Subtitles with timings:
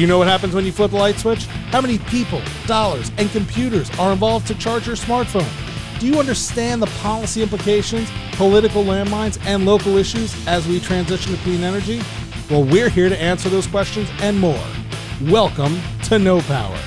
[0.00, 1.44] You know what happens when you flip a light switch?
[1.44, 5.46] How many people, dollars, and computers are involved to charge your smartphone?
[6.00, 11.42] Do you understand the policy implications, political landmines, and local issues as we transition to
[11.42, 12.00] clean energy?
[12.48, 14.64] Well, we're here to answer those questions and more.
[15.24, 16.78] Welcome to Know Power.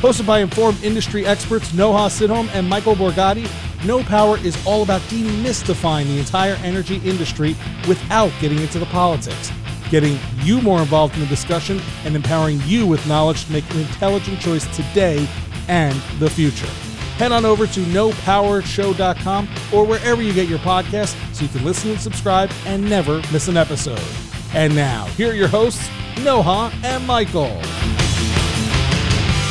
[0.00, 3.48] Hosted by informed industry experts Noha Sidholm and Michael Borgatti,
[3.86, 7.54] Know Power is all about demystifying the entire energy industry
[7.86, 9.52] without getting into the politics
[9.90, 13.80] getting you more involved in the discussion, and empowering you with knowledge to make an
[13.80, 15.26] intelligent choice today
[15.68, 16.68] and the future.
[17.16, 21.90] Head on over to knowpowershow.com or wherever you get your podcast so you can listen
[21.90, 24.00] and subscribe and never miss an episode.
[24.54, 27.60] And now, here are your hosts, Noha and Michael.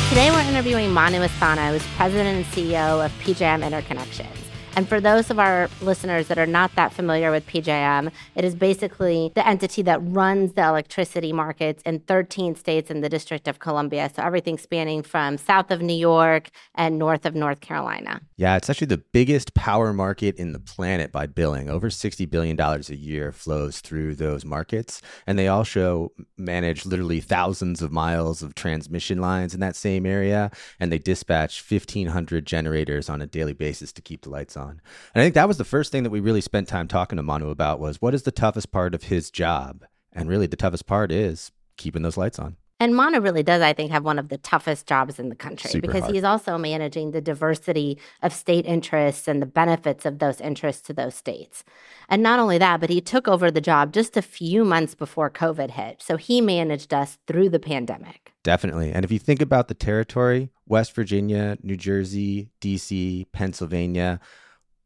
[0.08, 4.45] Today we're interviewing Manu Asthana, who's president and CEO of PJM Interconnections.
[4.76, 8.54] And for those of our listeners that are not that familiar with PJM, it is
[8.54, 13.58] basically the entity that runs the electricity markets in 13 states in the District of
[13.58, 14.10] Columbia.
[14.14, 18.20] So everything spanning from south of New York and north of North Carolina.
[18.36, 21.70] Yeah, it's actually the biggest power market in the planet by billing.
[21.70, 25.00] Over $60 billion a year flows through those markets.
[25.26, 30.50] And they also manage literally thousands of miles of transmission lines in that same area.
[30.78, 34.80] And they dispatch 1,500 generators on a daily basis to keep the lights on on.
[35.14, 37.22] And I think that was the first thing that we really spent time talking to
[37.22, 39.84] Manu about was what is the toughest part of his job?
[40.12, 42.56] And really the toughest part is keeping those lights on.
[42.78, 45.70] And Manu really does, I think, have one of the toughest jobs in the country
[45.70, 46.14] Super because hard.
[46.14, 50.92] he's also managing the diversity of state interests and the benefits of those interests to
[50.92, 51.64] those states.
[52.10, 55.30] And not only that, but he took over the job just a few months before
[55.30, 56.02] COVID hit.
[56.02, 58.34] So he managed us through the pandemic.
[58.42, 58.92] Definitely.
[58.92, 64.20] And if you think about the territory, West Virginia, New Jersey, DC, Pennsylvania,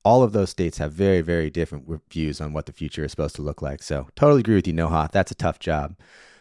[0.04, 3.36] all of those states have very, very different views on what the future is supposed
[3.36, 3.82] to look like.
[3.82, 5.10] So, totally agree with you, Noha.
[5.10, 5.96] That's a tough job.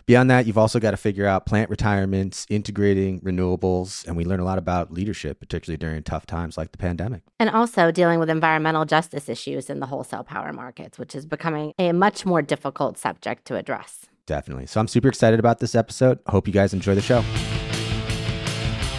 [0.10, 4.40] Beyond that, you've also got to figure out plant retirements, integrating renewables, and we learn
[4.40, 7.22] a lot about leadership, particularly during tough times like the pandemic.
[7.40, 11.74] And also dealing with environmental justice issues in the wholesale power markets, which is becoming
[11.78, 14.08] a much more difficult subject to address.
[14.26, 14.66] Definitely.
[14.66, 16.18] So I'm super excited about this episode.
[16.26, 17.22] Hope you guys enjoy the show.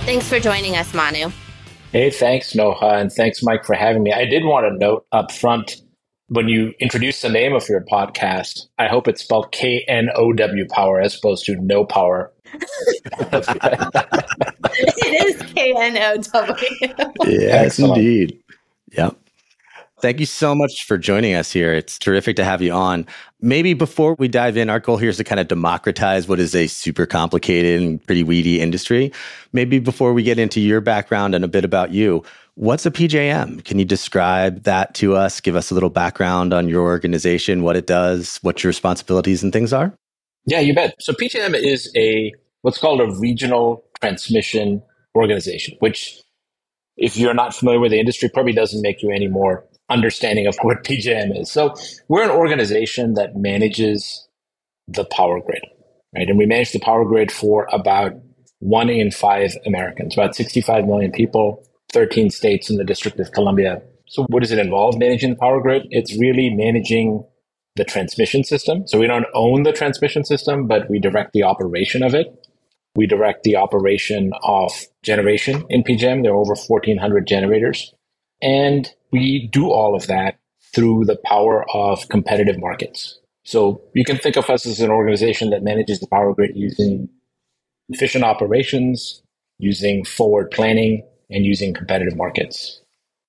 [0.05, 1.31] Thanks for joining us, Manu.
[1.93, 4.13] Hey, thanks, Noha, and thanks, Mike, for having me.
[4.13, 5.83] I did want to note up front
[6.29, 10.33] when you introduce the name of your podcast, I hope it's spelled K N O
[10.33, 12.33] W power as opposed to no power.
[12.55, 12.63] it
[15.27, 16.55] is K N O W.
[17.27, 17.99] Yes, Excellent.
[17.99, 18.41] indeed.
[18.93, 19.17] Yep.
[20.01, 21.73] Thank you so much for joining us here.
[21.75, 23.07] It's terrific to have you on.
[23.41, 26.55] Maybe before we dive in, our goal here is to kind of democratize what is
[26.55, 29.13] a super complicated and pretty weedy industry.
[29.53, 32.25] Maybe before we get into your background and a bit about you,
[32.55, 33.65] what's a PJM?
[33.65, 35.41] Can you describe that to us?
[35.41, 39.53] Give us a little background on your organization, what it does, what your responsibilities and
[39.53, 39.93] things are?
[40.47, 40.95] Yeah, you bet.
[41.01, 44.83] So PJM is a what's called a regional transmission
[45.15, 46.21] organization, which
[46.97, 50.57] if you're not familiar with the industry, probably doesn't make you any more understanding of
[50.63, 51.51] what PJM is.
[51.51, 51.75] So
[52.09, 54.29] we're an organization that manages
[54.89, 55.63] the power grid,
[56.15, 56.29] right?
[56.29, 58.13] And we manage the power grid for about
[58.61, 63.83] one in five Americans, about 65 million people, 13 states in the District of Columbia.
[64.07, 65.87] So what does it involve managing the power grid?
[65.91, 67.25] It's really managing
[67.77, 68.87] the transmission system.
[68.87, 72.27] So we don't own the transmission system, but we direct the operation of it.
[72.97, 74.73] We direct the operation of
[75.03, 76.23] generation in PJM.
[76.23, 77.95] There are over 1,400 generators.
[78.43, 80.39] And we do all of that
[80.75, 83.19] through the power of competitive markets.
[83.45, 87.09] So you can think of us as an organization that manages the power grid using
[87.89, 89.23] efficient operations,
[89.59, 92.83] using forward planning, and using competitive markets.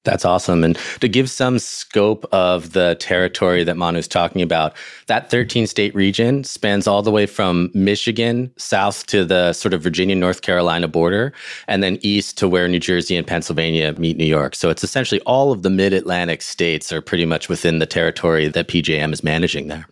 [0.03, 0.63] That's awesome.
[0.63, 4.73] And to give some scope of the territory that Manu's talking about,
[5.06, 9.84] that 13 state region spans all the way from Michigan south to the sort of
[9.84, 11.34] Virginia, North Carolina border,
[11.67, 14.56] and then east to where New Jersey and Pennsylvania meet New York.
[14.56, 18.47] So it's essentially all of the mid Atlantic states are pretty much within the territory
[18.47, 19.85] that PJM is managing there.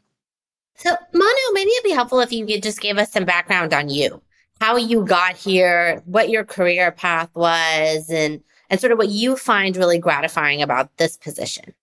[0.74, 3.90] So, Manu, maybe it'd be helpful if you could just give us some background on
[3.90, 4.24] you,
[4.60, 9.36] how you got here, what your career path was, and and sort of what you
[9.36, 11.74] find really gratifying about this position.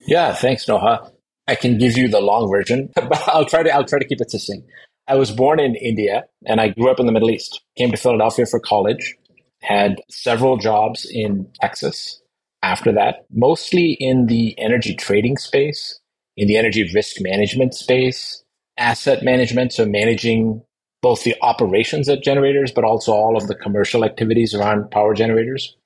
[0.00, 1.10] Yeah, thanks, Noha.
[1.48, 4.20] I can give you the long version, but I'll try to I'll try to keep
[4.20, 4.68] it succinct.
[5.08, 7.62] I was born in India and I grew up in the Middle East.
[7.76, 9.14] Came to Philadelphia for college,
[9.62, 12.20] had several jobs in Texas
[12.62, 16.00] after that, mostly in the energy trading space,
[16.36, 18.42] in the energy risk management space,
[18.76, 20.62] asset management, so managing
[21.02, 25.76] both the operations at generators, but also all of the commercial activities around power generators.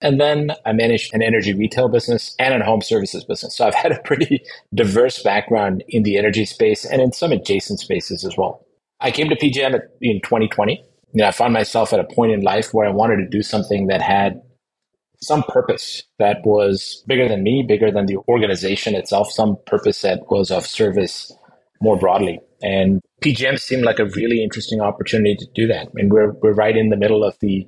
[0.00, 3.56] And then I managed an energy retail business and a home services business.
[3.56, 4.44] So I've had a pretty
[4.74, 8.66] diverse background in the energy space and in some adjacent spaces as well.
[9.00, 10.84] I came to PJM in 2020.
[11.12, 13.42] You know, I found myself at a point in life where I wanted to do
[13.42, 14.42] something that had
[15.20, 20.30] some purpose that was bigger than me, bigger than the organization itself, some purpose that
[20.30, 21.32] was of service
[21.80, 22.40] more broadly.
[22.62, 25.94] And PJM seemed like a really interesting opportunity to do that.
[25.94, 27.66] Mean, we're, we're right in the middle of the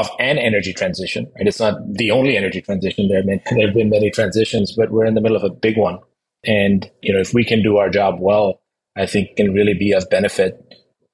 [0.00, 3.08] of an energy transition, and it's not the only energy transition.
[3.08, 5.50] There have been there have been many transitions, but we're in the middle of a
[5.50, 5.98] big one.
[6.44, 8.60] And you know, if we can do our job well,
[8.96, 10.60] I think can really be of benefit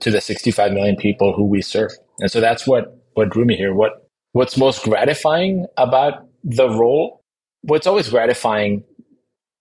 [0.00, 1.92] to the 65 million people who we serve.
[2.18, 3.74] And so that's what what drew me here.
[3.74, 7.22] What what's most gratifying about the role?
[7.62, 8.82] What's always gratifying,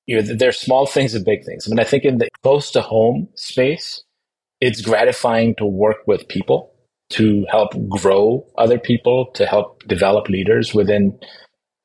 [0.07, 1.67] you know, there's small things and big things.
[1.67, 4.03] I mean, I think in the close to home space,
[4.59, 6.70] it's gratifying to work with people
[7.11, 11.17] to help grow other people, to help develop leaders within,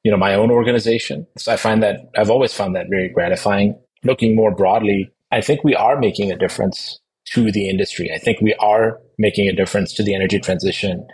[0.02, 1.26] you know, my own organization.
[1.36, 3.78] So I find that I've always found that very gratifying.
[4.04, 7.00] Looking more broadly, I think we are making a difference
[7.32, 8.12] to the industry.
[8.14, 11.06] I think we are making a difference to the energy transition.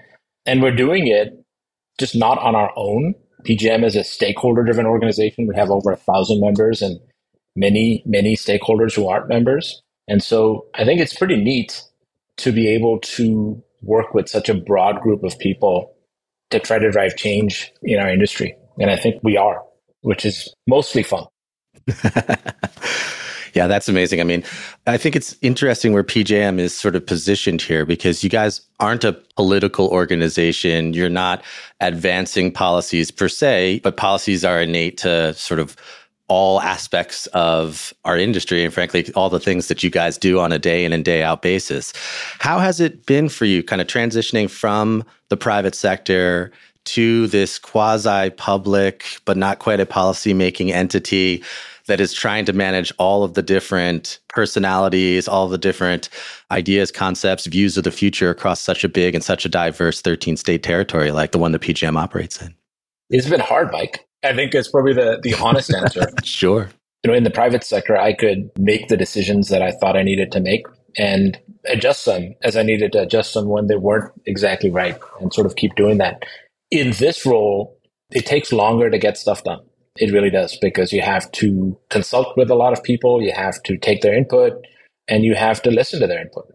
[0.44, 1.32] And we're doing it
[1.98, 3.14] just not on our own.
[3.44, 5.46] PJM is a stakeholder driven organization.
[5.46, 7.00] We have over a thousand members and
[7.56, 9.82] many, many stakeholders who aren't members.
[10.08, 11.82] And so I think it's pretty neat
[12.38, 15.94] to be able to work with such a broad group of people
[16.50, 18.56] to try to drive change in our industry.
[18.78, 19.62] And I think we are,
[20.02, 21.26] which is mostly fun.
[23.54, 24.20] yeah, that's amazing.
[24.20, 24.44] I mean,
[24.86, 29.04] I think it's interesting where PJM is sort of positioned here because you guys aren't
[29.04, 30.94] a political organization.
[30.94, 31.42] You're not
[31.80, 35.76] advancing policies per se, but policies are innate to sort of
[36.28, 40.52] all aspects of our industry and frankly all the things that you guys do on
[40.52, 41.92] a day in and day out basis
[42.38, 46.50] how has it been for you kind of transitioning from the private sector
[46.84, 51.42] to this quasi public but not quite a policy making entity
[51.86, 56.08] that is trying to manage all of the different personalities, all the different
[56.50, 60.36] ideas, concepts, views of the future across such a big and such a diverse 13
[60.36, 62.54] state territory like the one that PJM operates in?
[63.10, 64.06] It's been hard, Mike.
[64.22, 66.06] I think it's probably the, the honest answer.
[66.24, 66.70] sure.
[67.02, 70.02] You know, in the private sector, I could make the decisions that I thought I
[70.02, 70.66] needed to make
[70.96, 75.32] and adjust them as I needed to adjust them when they weren't exactly right and
[75.32, 76.24] sort of keep doing that.
[76.70, 77.76] In this role,
[78.10, 79.60] it takes longer to get stuff done.
[79.96, 83.62] It really does because you have to consult with a lot of people, you have
[83.64, 84.64] to take their input,
[85.08, 86.46] and you have to listen to their input.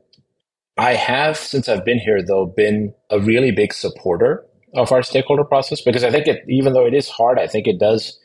[0.77, 4.45] I have, since I've been here, though, been a really big supporter
[4.77, 7.67] of our stakeholder process because I think it, even though it is hard, I think
[7.67, 8.17] it does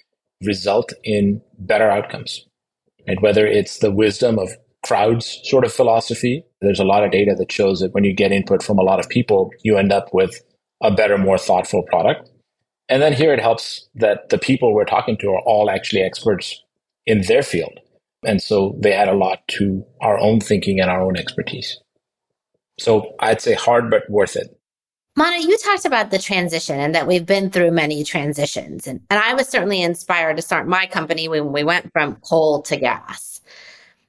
[0.45, 2.47] result in better outcomes.
[3.07, 4.51] And whether it's the wisdom of
[4.85, 8.33] crowds sort of philosophy, there's a lot of data that shows that when you get
[8.33, 10.43] input from a lot of people, you end up with
[10.83, 12.29] a better, more thoughtful product.
[12.89, 16.63] And then here it helps that the people we're talking to are all actually experts
[17.07, 17.79] in their field.
[18.25, 21.79] And so they add a lot to our own thinking and our own expertise.
[22.79, 24.57] So I'd say hard, but worth it.
[25.15, 28.87] Manu, you talked about the transition and that we've been through many transitions.
[28.87, 32.63] And, and I was certainly inspired to start my company when we went from coal
[32.63, 33.43] to gas.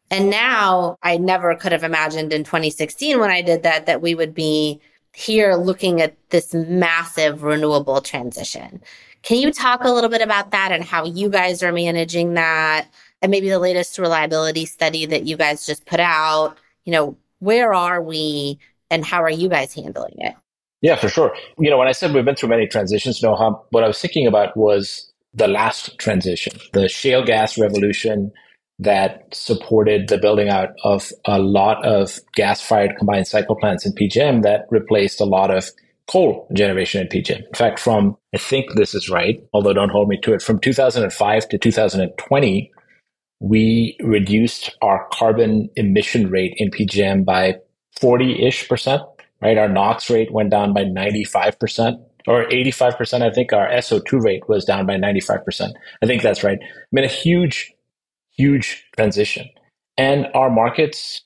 [0.09, 4.15] And now I never could have imagined in 2016 when I did that, that we
[4.15, 4.79] would be
[5.13, 8.81] here looking at this massive renewable transition.
[9.23, 12.88] Can you talk a little bit about that and how you guys are managing that?
[13.21, 17.73] And maybe the latest reliability study that you guys just put out, you know, where
[17.73, 18.57] are we
[18.89, 20.36] and how are you guys handling it?
[20.84, 21.36] Yeah, for sure.
[21.60, 24.28] You know, when I said we've been through many transitions, Noham, what I was thinking
[24.28, 28.34] about was the last transition, the shale gas revolution
[28.80, 33.94] that supported the building out of a lot of gas fired combined cycle plants in
[33.94, 35.72] PJM that replaced a lot of
[36.12, 37.40] coal generation in PJM.
[37.48, 40.62] In fact, from, I think this is right, although don't hold me to it, from
[40.62, 42.72] 2005 to 2020,
[43.42, 47.58] we reduced our carbon emission rate in PJM by
[48.02, 49.04] 40 ish percent,
[49.43, 49.57] right?
[49.57, 53.21] Our NOx rate went down by 95% or 85%.
[53.21, 55.73] I think our SO2 rate was down by 95%.
[56.01, 56.57] I think that's right.
[56.62, 57.73] I mean, a huge
[58.35, 59.50] huge transition.
[59.97, 61.21] And our markets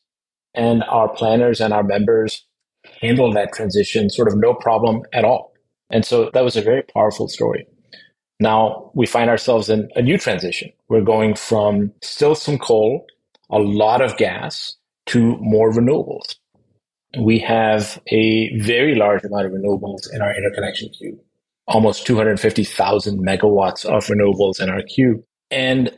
[0.53, 2.45] and our planners and our members
[3.01, 5.53] handled that transition sort of no problem at all.
[5.89, 7.65] And so that was a very powerful story.
[8.39, 10.71] Now we find ourselves in a new transition.
[10.89, 13.05] We're going from still some coal,
[13.50, 14.75] a lot of gas
[15.07, 16.36] to more renewables.
[17.19, 21.19] We have a very large amount of renewables in our interconnection queue,
[21.67, 25.24] almost 250,000 megawatts of renewables in our queue.
[25.50, 25.97] And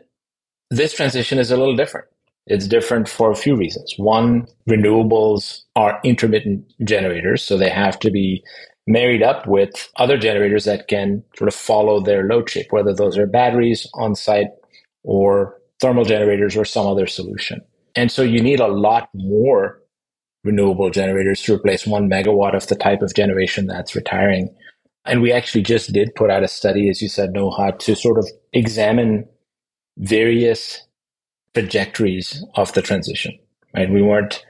[0.69, 2.07] this transition is a little different.
[2.47, 3.93] It's different for a few reasons.
[3.97, 8.43] One, renewables are intermittent generators, so they have to be
[8.88, 13.17] married up with other generators that can sort of follow their load shape, whether those
[13.17, 14.47] are batteries on site
[15.03, 17.61] or thermal generators or some other solution.
[17.95, 19.79] And so you need a lot more
[20.43, 24.50] renewable generators to replace one megawatt of the type of generation that's retiring.
[25.05, 28.17] And we actually just did put out a study, as you said, Noha, to sort
[28.17, 29.25] of examine
[29.98, 30.81] various
[31.53, 33.38] trajectories of the transition,
[33.75, 33.89] right?
[33.91, 34.46] We weren't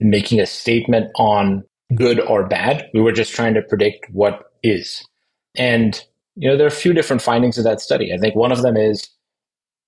[0.00, 2.88] making a statement on good or bad.
[2.94, 5.04] We were just trying to predict what is.
[5.56, 6.02] And,
[6.36, 8.12] you know, there are a few different findings of that study.
[8.12, 9.08] I think one of them is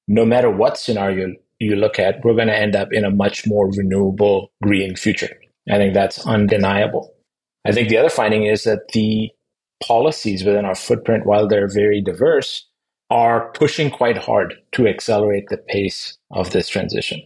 [0.08, 3.46] no matter what scenario you look at, we're going to end up in a much
[3.46, 5.36] more renewable green future.
[5.70, 7.14] I think that's undeniable.
[7.64, 9.30] I think the other finding is that the
[9.82, 12.66] policies within our footprint, while they're very diverse,
[13.10, 17.22] are pushing quite hard to accelerate the pace of this transition.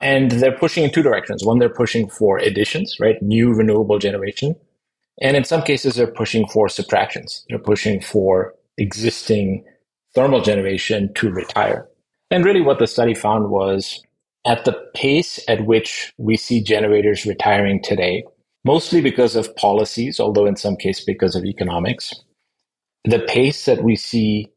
[0.00, 1.44] And they're pushing in two directions.
[1.44, 3.20] One, they're pushing for additions, right?
[3.20, 4.56] New renewable generation.
[5.20, 7.44] And in some cases, they're pushing for subtractions.
[7.48, 9.64] They're pushing for existing
[10.14, 11.86] thermal generation to retire.
[12.30, 14.02] And really what the study found was
[14.46, 18.24] at the pace at which we see generators retiring today,
[18.64, 22.14] mostly because of policies, although in some cases because of economics,
[23.04, 24.48] the pace that we see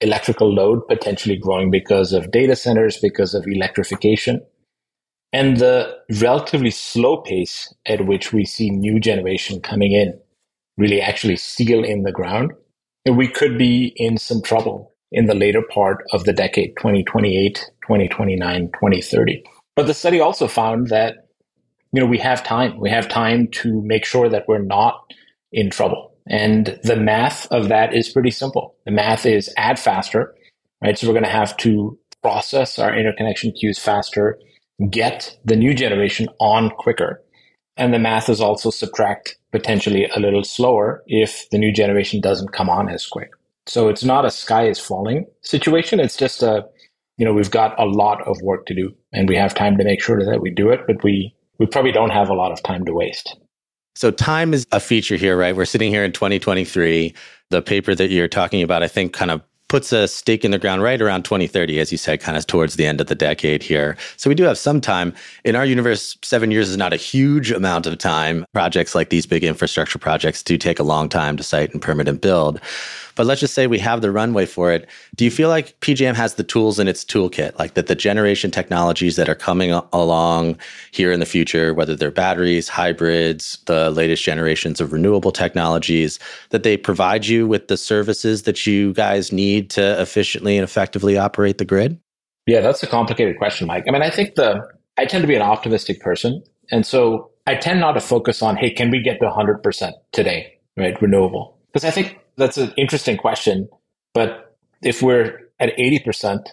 [0.00, 4.40] electrical load potentially growing because of data centers, because of electrification,
[5.32, 10.18] and the relatively slow pace at which we see new generation coming in
[10.76, 12.52] really actually seal in the ground.
[13.06, 18.66] We could be in some trouble in the later part of the decade, 2028, 2029,
[18.66, 19.42] 2030.
[19.74, 21.28] But the study also found that,
[21.92, 22.78] you know, we have time.
[22.78, 25.00] We have time to make sure that we're not
[25.52, 26.12] in trouble.
[26.28, 28.76] And the math of that is pretty simple.
[28.84, 30.34] The math is add faster,
[30.82, 30.98] right?
[30.98, 34.38] So we're going to have to process our interconnection queues faster,
[34.90, 37.22] get the new generation on quicker.
[37.78, 42.52] And the math is also subtract potentially a little slower if the new generation doesn't
[42.52, 43.30] come on as quick.
[43.66, 46.00] So it's not a sky is falling situation.
[46.00, 46.64] It's just a,
[47.16, 49.84] you know, we've got a lot of work to do and we have time to
[49.84, 52.62] make sure that we do it, but we, we probably don't have a lot of
[52.62, 53.36] time to waste.
[53.96, 55.56] So time is a feature here, right?
[55.56, 57.14] We're sitting here in 2023.
[57.48, 60.58] The paper that you're talking about, I think, kind of puts a stake in the
[60.58, 63.62] ground right around 2030, as you said, kind of towards the end of the decade
[63.62, 63.96] here.
[64.16, 65.12] So we do have some time.
[65.44, 68.44] In our universe, seven years is not a huge amount of time.
[68.52, 72.06] Projects like these big infrastructure projects do take a long time to site and permit
[72.06, 72.60] and build.
[73.16, 74.88] But let's just say we have the runway for it.
[75.16, 78.50] Do you feel like PJM has the tools in its toolkit, like that the generation
[78.50, 80.58] technologies that are coming along
[80.92, 86.18] here in the future, whether they're batteries, hybrids, the latest generations of renewable technologies,
[86.50, 91.18] that they provide you with the services that you guys need to efficiently and effectively
[91.18, 91.98] operate the grid?
[92.46, 93.84] Yeah, that's a complicated question, Mike.
[93.88, 94.62] I mean, I think the
[94.98, 96.42] I tend to be an optimistic person.
[96.70, 100.58] And so I tend not to focus on, hey, can we get to 100% today,
[100.76, 101.00] right?
[101.00, 101.58] Renewable.
[101.72, 103.68] Because I think that's an interesting question.
[104.14, 106.46] But if we're at 80%,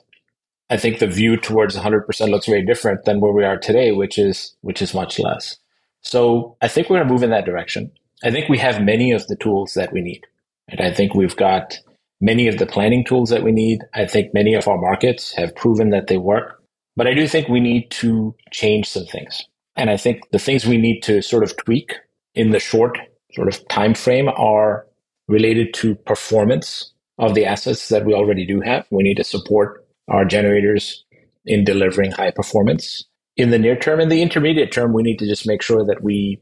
[0.69, 4.17] I think the view towards 100% looks very different than where we are today, which
[4.17, 5.57] is which is much less.
[6.01, 7.91] So I think we're going to move in that direction.
[8.23, 10.25] I think we have many of the tools that we need.
[10.69, 11.77] And I think we've got
[12.21, 13.81] many of the planning tools that we need.
[13.93, 16.61] I think many of our markets have proven that they work.
[16.95, 19.41] But I do think we need to change some things.
[19.75, 21.93] And I think the things we need to sort of tweak
[22.35, 22.97] in the short
[23.33, 24.85] sort of time frame are
[25.33, 28.85] related to performance of the assets that we already do have.
[28.91, 31.03] We need to support our generators
[31.45, 33.03] in delivering high performance.
[33.35, 36.03] In the near term and the intermediate term, we need to just make sure that
[36.03, 36.39] we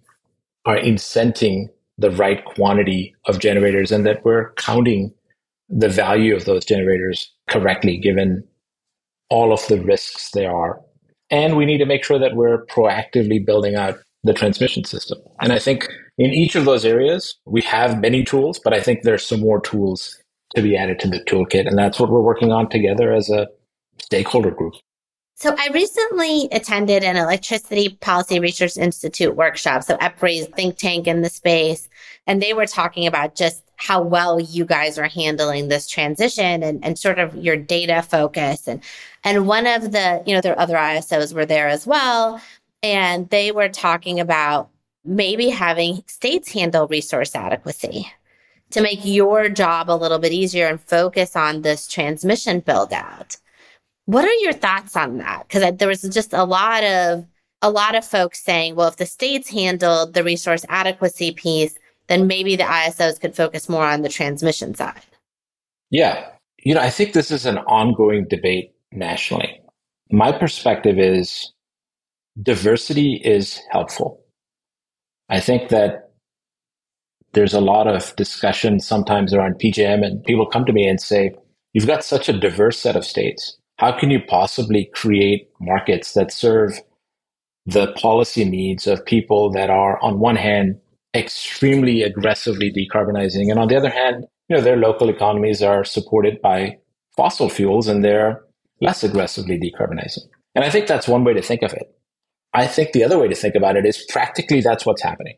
[0.65, 1.67] are incenting
[1.97, 5.13] the right quantity of generators and that we're counting
[5.69, 8.43] the value of those generators correctly given
[9.29, 10.81] all of the risks there are.
[11.29, 15.19] And we need to make sure that we're proactively building out the transmission system.
[15.39, 15.87] And I think
[16.21, 19.59] in each of those areas, we have many tools, but I think there's some more
[19.59, 20.21] tools
[20.55, 21.67] to be added to the toolkit.
[21.67, 23.47] And that's what we're working on together as a
[23.99, 24.75] stakeholder group.
[25.33, 29.81] So I recently attended an Electricity Policy Research Institute workshop.
[29.81, 31.89] So EPRI's think tank in the space.
[32.27, 36.85] And they were talking about just how well you guys are handling this transition and,
[36.85, 38.67] and sort of your data focus.
[38.67, 38.83] And,
[39.23, 42.39] and one of the, you know, there other ISOs were there as well.
[42.83, 44.69] And they were talking about
[45.03, 48.11] maybe having states handle resource adequacy
[48.71, 53.37] to make your job a little bit easier and focus on this transmission build out.
[54.05, 55.47] What are your thoughts on that?
[55.47, 57.25] Because there was just a lot of
[57.61, 61.77] a lot of folks saying, well, if the states handled the resource adequacy piece,
[62.07, 65.01] then maybe the ISOs could focus more on the transmission side.
[65.91, 66.27] Yeah.
[66.63, 69.61] You know, I think this is an ongoing debate nationally.
[70.11, 71.53] My perspective is
[72.41, 74.20] diversity is helpful.
[75.31, 76.11] I think that
[77.33, 81.33] there's a lot of discussion sometimes around PJM, and people come to me and say,
[81.73, 83.57] You've got such a diverse set of states.
[83.77, 86.77] How can you possibly create markets that serve
[87.65, 90.77] the policy needs of people that are, on one hand,
[91.15, 96.41] extremely aggressively decarbonizing, and on the other hand, you know, their local economies are supported
[96.41, 96.77] by
[97.15, 98.41] fossil fuels and they're
[98.81, 100.25] less aggressively decarbonizing.
[100.55, 101.95] And I think that's one way to think of it.
[102.53, 105.35] I think the other way to think about it is practically that's what's happening.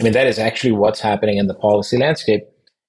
[0.00, 2.42] I mean, that is actually what's happening in the policy landscape.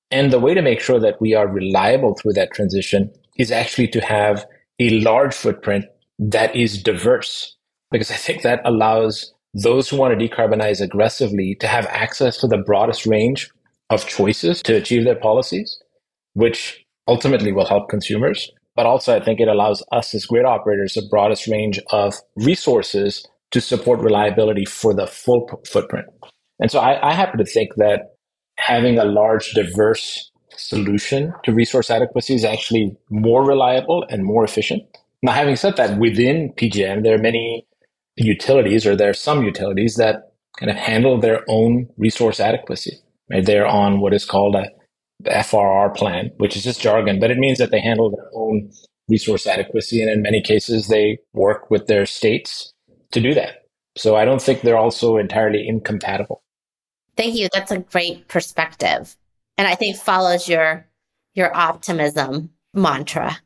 [0.09, 3.87] And the way to make sure that we are reliable through that transition is actually
[3.89, 4.45] to have
[4.79, 5.85] a large footprint
[6.19, 7.55] that is diverse,
[7.91, 12.47] because I think that allows those who want to decarbonize aggressively to have access to
[12.47, 13.49] the broadest range
[13.89, 15.81] of choices to achieve their policies,
[16.33, 18.51] which ultimately will help consumers.
[18.75, 23.25] But also, I think it allows us as grid operators the broadest range of resources
[23.51, 26.07] to support reliability for the full footprint.
[26.59, 28.15] And so I, I happen to think that
[28.57, 34.83] having a large, diverse solution to resource adequacy is actually more reliable and more efficient.
[35.21, 37.65] Now, having said that, within PJM, there are many
[38.17, 42.97] utilities, or there are some utilities that kind of handle their own resource adequacy.
[43.31, 43.45] Right?
[43.45, 44.65] They're on what is called a
[45.25, 48.71] FRR plan, which is just jargon, but it means that they handle their own
[49.07, 50.01] resource adequacy.
[50.01, 52.73] And in many cases, they work with their states
[53.11, 53.65] to do that.
[53.97, 56.41] So I don't think they're also entirely incompatible.
[57.15, 57.49] Thank you.
[57.53, 59.15] That's a great perspective.
[59.57, 60.85] And I think follows your
[61.33, 63.37] your optimism mantra.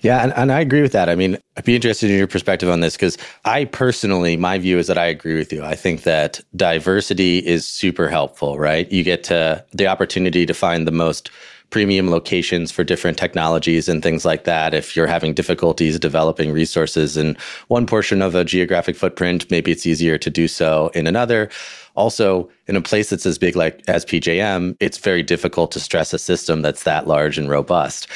[0.00, 1.08] Yeah, and, and I agree with that.
[1.08, 4.78] I mean, I'd be interested in your perspective on this because I personally, my view
[4.78, 5.64] is that I agree with you.
[5.64, 8.90] I think that diversity is super helpful, right?
[8.92, 11.30] You get to the opportunity to find the most
[11.70, 14.72] premium locations for different technologies and things like that.
[14.72, 17.36] If you're having difficulties developing resources in
[17.68, 21.50] one portion of a geographic footprint, maybe it's easier to do so in another.
[21.94, 26.12] Also, in a place that's as big like as PJM, it's very difficult to stress
[26.12, 28.06] a system that's that large and robust.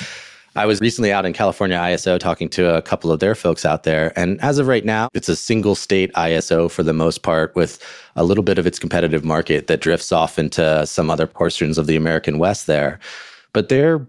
[0.56, 3.84] I was recently out in California ISO talking to a couple of their folks out
[3.84, 4.12] there.
[4.18, 7.80] And as of right now, it's a single state ISO for the most part, with
[8.16, 11.86] a little bit of its competitive market that drifts off into some other portions of
[11.86, 12.98] the American West there
[13.52, 14.06] but they're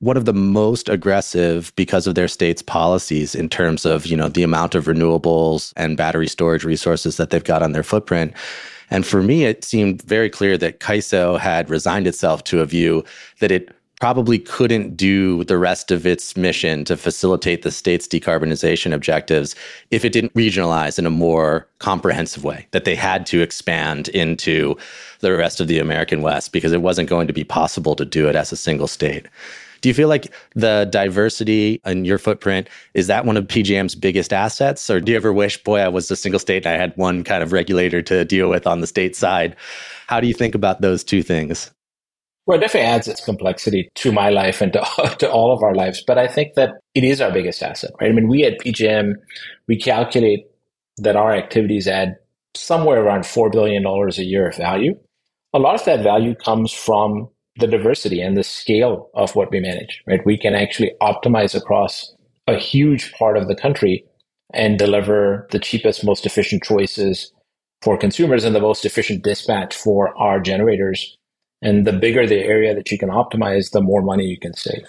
[0.00, 4.28] one of the most aggressive because of their state's policies in terms of you know
[4.28, 8.32] the amount of renewables and battery storage resources that they've got on their footprint.
[8.90, 13.04] And for me it seemed very clear that CAISO had resigned itself to a view
[13.40, 18.94] that it probably couldn't do the rest of its mission to facilitate the state's decarbonization
[18.94, 19.56] objectives
[19.90, 24.76] if it didn't regionalize in a more comprehensive way, that they had to expand into
[25.20, 28.28] the rest of the American West because it wasn't going to be possible to do
[28.28, 29.26] it as a single state.
[29.80, 34.32] Do you feel like the diversity in your footprint is that one of PJM's biggest
[34.32, 34.90] assets?
[34.90, 37.22] Or do you ever wish, boy, I was a single state and I had one
[37.22, 39.54] kind of regulator to deal with on the state side?
[40.08, 41.70] How do you think about those two things?
[42.48, 44.80] Well, it definitely adds its complexity to my life and to,
[45.18, 46.02] to all of our lives.
[46.04, 48.10] But I think that it is our biggest asset, right?
[48.10, 49.16] I mean, we at PJM,
[49.68, 50.46] we calculate
[50.96, 52.16] that our activities add
[52.54, 54.98] somewhere around $4 billion a year of value.
[55.52, 59.60] A lot of that value comes from the diversity and the scale of what we
[59.60, 60.24] manage, right?
[60.24, 62.14] We can actually optimize across
[62.46, 64.06] a huge part of the country
[64.54, 67.30] and deliver the cheapest, most efficient choices
[67.82, 71.17] for consumers and the most efficient dispatch for our generators
[71.62, 74.86] and the bigger the area that you can optimize, the more money you can save.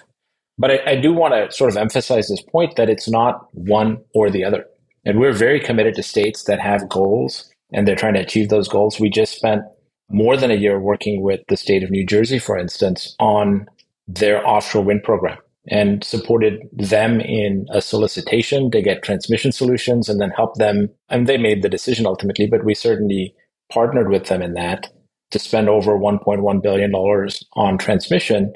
[0.57, 3.97] But I, I do want to sort of emphasize this point that it's not one
[4.13, 4.65] or the other.
[5.05, 8.67] And we're very committed to states that have goals and they're trying to achieve those
[8.67, 8.99] goals.
[8.99, 9.63] We just spent
[10.09, 13.67] more than a year working with the state of New Jersey, for instance, on
[14.07, 20.19] their offshore wind program and supported them in a solicitation to get transmission solutions and
[20.19, 20.89] then help them.
[21.09, 23.35] And they made the decision ultimately, but we certainly
[23.71, 24.91] partnered with them in that
[25.31, 28.53] to spend over 1.1 billion dollars on transmission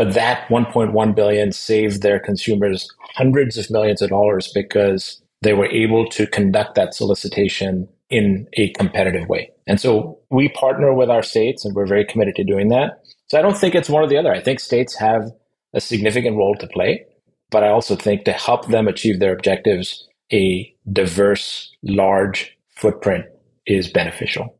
[0.00, 5.66] but that 1.1 billion saved their consumers hundreds of millions of dollars because they were
[5.66, 9.50] able to conduct that solicitation in a competitive way.
[9.66, 13.02] And so we partner with our states and we're very committed to doing that.
[13.28, 14.32] So I don't think it's one or the other.
[14.32, 15.30] I think states have
[15.74, 17.04] a significant role to play,
[17.50, 23.26] but I also think to help them achieve their objectives, a diverse, large footprint
[23.66, 24.58] is beneficial.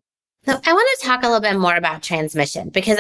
[0.50, 2.98] So I want to talk a little bit more about transmission because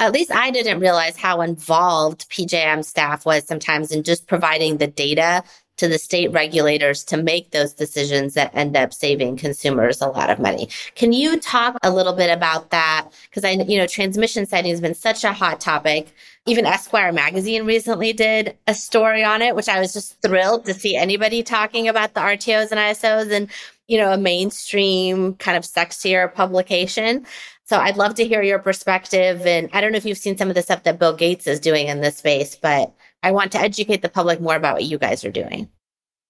[0.00, 4.86] at least I didn't realize how involved PJM staff was sometimes in just providing the
[4.86, 5.44] data
[5.76, 10.30] to the state regulators to make those decisions that end up saving consumers a lot
[10.30, 10.70] of money.
[10.94, 13.08] Can you talk a little bit about that?
[13.28, 16.08] Because I, you know, transmission siting has been such a hot topic.
[16.46, 20.72] Even Esquire magazine recently did a story on it, which I was just thrilled to
[20.72, 23.50] see anybody talking about the RTOs and ISOs and
[23.88, 27.26] you know, a mainstream kind of sexier publication.
[27.64, 29.44] So I'd love to hear your perspective.
[29.46, 31.58] And I don't know if you've seen some of the stuff that Bill Gates is
[31.58, 34.98] doing in this space, but I want to educate the public more about what you
[34.98, 35.68] guys are doing.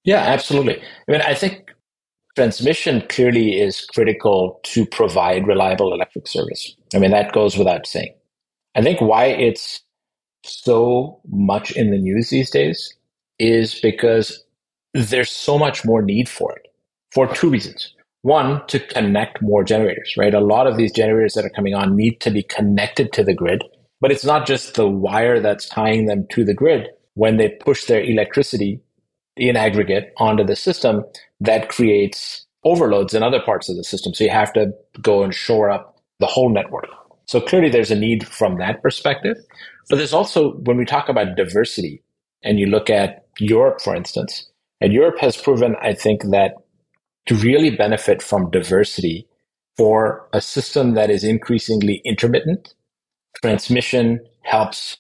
[0.05, 0.81] Yeah, absolutely.
[1.09, 1.75] I mean, I think
[2.37, 6.75] transmission clearly is critical to provide reliable electric service.
[6.95, 8.15] I mean, that goes without saying.
[8.77, 9.81] I think why it's
[10.45, 12.95] so much in the news these days
[13.41, 14.45] is because
[14.95, 16.68] there's so much more need for it
[17.13, 17.95] for two reasons.
[18.23, 20.35] One, to connect more generators, right?
[20.35, 23.35] A lot of these generators that are coming on need to be connected to the
[23.35, 23.63] grid,
[24.01, 26.89] but it's not just the wire that's tying them to the grid.
[27.15, 28.81] When they push their electricity
[29.37, 31.05] in aggregate onto the system,
[31.41, 34.13] that creates overloads in other parts of the system.
[34.15, 36.87] So you have to go and shore up the whole network.
[37.27, 39.37] So clearly there's a need from that perspective.
[39.89, 42.03] But there's also, when we talk about diversity
[42.43, 46.55] and you look at Europe, for instance, and Europe has proven, I think, that
[47.29, 49.29] to really benefit from diversity
[49.77, 52.75] for a system that is increasingly intermittent,
[53.43, 54.97] transmission helps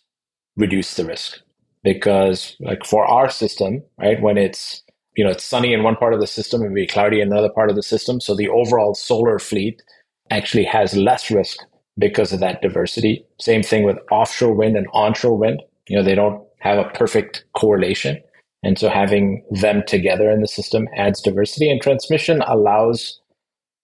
[0.56, 1.40] reduce the risk.
[1.82, 4.82] Because like for our system, right, when it's
[5.16, 7.48] you know it's sunny in one part of the system and be cloudy in another
[7.48, 8.20] part of the system.
[8.20, 9.82] So the overall solar fleet
[10.30, 11.58] actually has less risk
[11.98, 13.24] because of that diversity.
[13.40, 15.62] Same thing with offshore wind and onshore wind.
[15.88, 18.20] You know, they don't have a perfect correlation.
[18.62, 23.20] And so having them together in the system adds diversity and transmission allows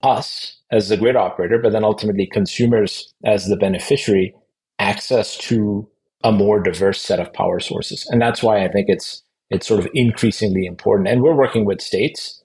[0.02, 4.34] us as the grid operator, but then ultimately consumers as the beneficiary
[4.78, 5.88] access to
[6.24, 8.06] a more diverse set of power sources.
[8.10, 11.08] And that's why I think it's it's sort of increasingly important.
[11.08, 12.42] And we're working with states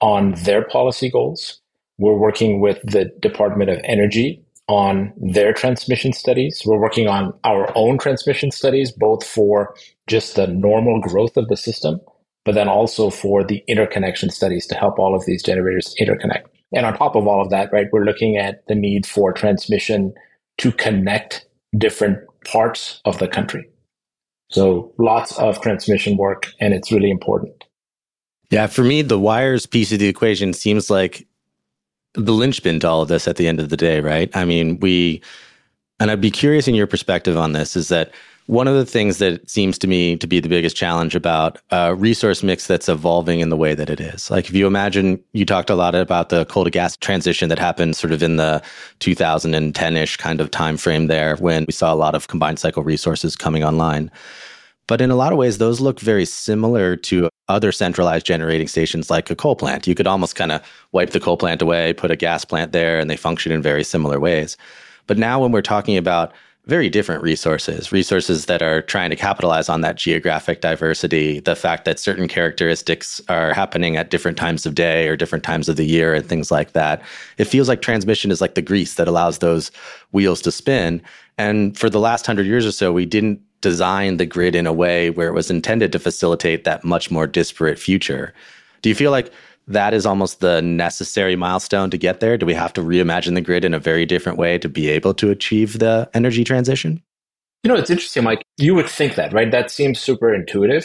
[0.00, 1.60] on their policy goals.
[1.98, 6.62] We're working with the Department of Energy on their transmission studies.
[6.64, 9.74] We're working on our own transmission studies, both for
[10.06, 12.00] just the normal growth of the system,
[12.44, 16.44] but then also for the interconnection studies to help all of these generators interconnect.
[16.74, 20.12] And on top of all of that, right, we're looking at the need for transmission
[20.58, 23.68] to connect different parts of the country.
[24.50, 27.64] So lots of transmission work, and it's really important.
[28.50, 31.26] Yeah, for me, the wires piece of the equation seems like
[32.14, 34.34] the linchpin to all of this at the end of the day, right?
[34.34, 35.22] I mean, we,
[36.00, 38.12] and I'd be curious in your perspective on this is that
[38.46, 41.94] one of the things that seems to me to be the biggest challenge about a
[41.94, 44.30] resource mix that's evolving in the way that it is.
[44.30, 47.58] Like if you imagine, you talked a lot about the coal to gas transition that
[47.58, 48.62] happened sort of in the
[49.00, 53.36] 2010-ish kind of time frame there when we saw a lot of combined cycle resources
[53.36, 54.10] coming online.
[54.86, 59.10] But in a lot of ways, those look very similar to other centralized generating stations
[59.10, 59.86] like a coal plant.
[59.86, 62.98] You could almost kind of wipe the coal plant away, put a gas plant there,
[62.98, 64.56] and they function in very similar ways.
[65.06, 66.32] But now when we're talking about
[66.66, 71.86] very different resources, resources that are trying to capitalize on that geographic diversity, the fact
[71.86, 75.86] that certain characteristics are happening at different times of day or different times of the
[75.86, 77.02] year and things like that.
[77.38, 79.70] It feels like transmission is like the grease that allows those
[80.12, 81.00] wheels to spin.
[81.38, 84.72] And for the last hundred years or so, we didn't design the grid in a
[84.72, 88.32] way where it was intended to facilitate that much more disparate future.
[88.82, 89.32] Do you feel like
[89.66, 92.38] that is almost the necessary milestone to get there?
[92.38, 95.14] Do we have to reimagine the grid in a very different way to be able
[95.14, 97.02] to achieve the energy transition?
[97.64, 98.42] You know, it's interesting, Mike.
[98.56, 99.50] You would think that, right?
[99.50, 100.84] That seems super intuitive,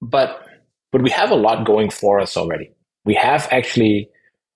[0.00, 0.44] but
[0.92, 2.70] but we have a lot going for us already.
[3.04, 4.08] We have actually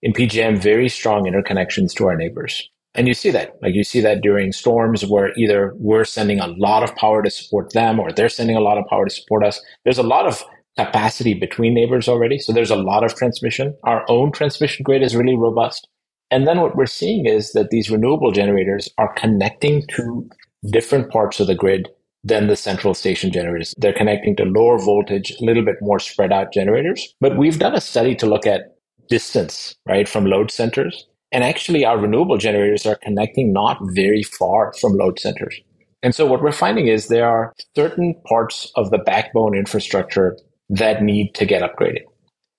[0.03, 2.69] in PJM very strong interconnections to our neighbors.
[2.95, 6.49] And you see that, like you see that during storms where either we're sending a
[6.49, 9.45] lot of power to support them or they're sending a lot of power to support
[9.45, 9.61] us.
[9.85, 10.45] There's a lot of
[10.77, 12.39] capacity between neighbors already.
[12.39, 13.75] So there's a lot of transmission.
[13.85, 15.89] Our own transmission grid is really robust.
[16.31, 20.29] And then what we're seeing is that these renewable generators are connecting to
[20.71, 21.89] different parts of the grid
[22.25, 23.75] than the central station generators.
[23.79, 27.15] They're connecting to lower voltage, a little bit more spread out generators.
[27.21, 28.77] But we've done a study to look at
[29.09, 31.07] distance, right, from load centers.
[31.33, 35.59] And actually, our renewable generators are connecting not very far from load centers.
[36.03, 40.37] And so what we're finding is there are certain parts of the backbone infrastructure
[40.69, 42.03] that need to get upgraded.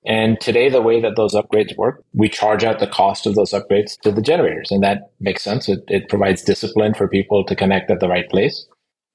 [0.05, 3.51] And today, the way that those upgrades work, we charge out the cost of those
[3.51, 4.71] upgrades to the generators.
[4.71, 5.69] And that makes sense.
[5.69, 8.67] It, it provides discipline for people to connect at the right place.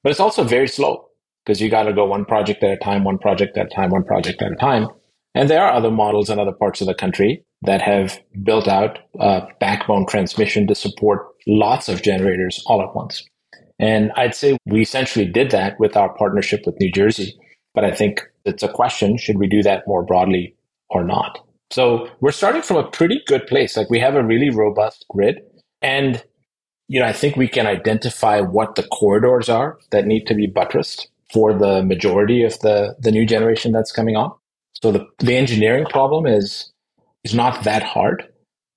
[0.02, 1.08] But it's also very slow
[1.44, 3.90] because you got to go one project at a time, one project at a time,
[3.90, 4.88] one project at a time.
[5.34, 8.98] And there are other models in other parts of the country that have built out
[9.18, 13.24] a backbone transmission to support lots of generators all at once.
[13.78, 17.38] And I'd say we essentially did that with our partnership with New Jersey.
[17.74, 20.54] But I think it's a question should we do that more broadly
[20.90, 21.44] or not?
[21.70, 23.76] So we're starting from a pretty good place.
[23.76, 25.40] Like we have a really robust grid.
[25.82, 26.22] And,
[26.88, 30.46] you know, I think we can identify what the corridors are that need to be
[30.46, 34.32] buttressed for the majority of the, the new generation that's coming on.
[34.82, 36.72] So the, the engineering problem is,
[37.24, 38.26] is not that hard,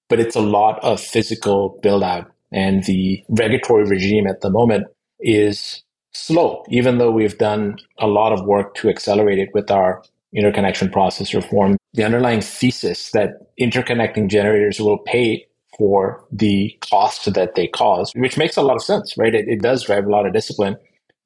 [0.10, 2.32] but it's a lot of physical build out.
[2.52, 4.88] And the regulatory regime at the moment
[5.20, 10.04] is slow, even though we've done a lot of work to accelerate it with our
[10.34, 15.46] interconnection process reform, the underlying thesis that interconnecting generators will pay
[15.78, 19.34] for the cost that they cause, which makes a lot of sense, right?
[19.34, 20.78] It, it does drive a lot of discipline,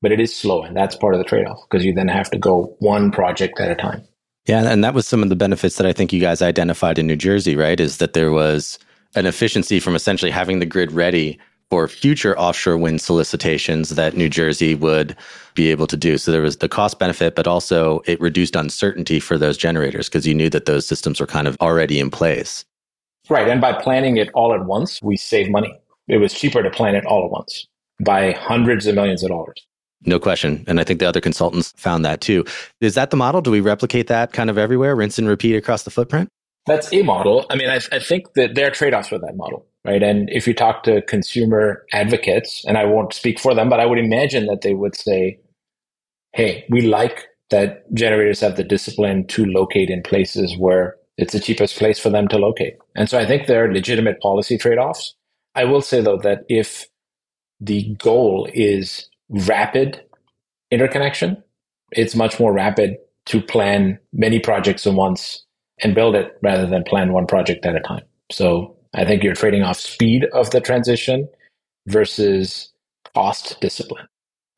[0.02, 0.64] but it is slow.
[0.64, 3.60] And that's part of the trade off because you then have to go one project
[3.60, 4.08] at a time.
[4.46, 4.72] Yeah.
[4.72, 7.16] And that was some of the benefits that I think you guys identified in New
[7.16, 7.80] Jersey, right?
[7.80, 8.78] Is that there was
[9.16, 11.40] an efficiency from essentially having the grid ready
[11.72, 15.16] for future offshore wind solicitations that New Jersey would
[15.56, 16.18] be able to do.
[16.18, 20.28] So there was the cost benefit, but also it reduced uncertainty for those generators because
[20.28, 22.66] you knew that those systems were kind of already in place.
[23.30, 23.48] Right.
[23.48, 25.74] And by planning it all at once, we save money.
[26.08, 27.68] It was cheaper to plan it all at once
[28.04, 29.66] by hundreds of millions of dollars.
[30.06, 30.64] No question.
[30.68, 32.46] And I think the other consultants found that too.
[32.82, 33.42] Is that the model?
[33.42, 36.30] Do we replicate that kind of everywhere, rinse and repeat across the footprint?
[36.68, 37.46] That's a model.
[37.50, 40.02] I mean, I, I think that there are trade offs with that model right?
[40.02, 43.86] And if you talk to consumer advocates, and I won't speak for them, but I
[43.86, 45.40] would imagine that they would say,
[46.34, 51.40] hey, we like that generators have the discipline to locate in places where it's the
[51.40, 52.78] cheapest place for them to locate.
[52.96, 55.16] And so I think there are legitimate policy trade offs.
[55.54, 56.88] I will say, though, that if
[57.62, 60.04] the goal is rapid
[60.72, 61.42] interconnection,
[61.92, 65.46] it's much more rapid to plan many projects at once
[65.80, 68.04] and build it rather than plan one project at a time.
[68.32, 71.28] So I think you're trading off speed of the transition
[71.88, 72.72] versus
[73.14, 74.08] cost discipline.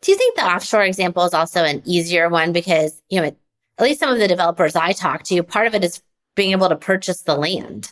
[0.02, 3.84] Do you think the offshore example is also an easier one because, you know, at
[3.84, 6.02] least some of the developers I talk to, part of it is
[6.36, 7.92] being able to purchase the land?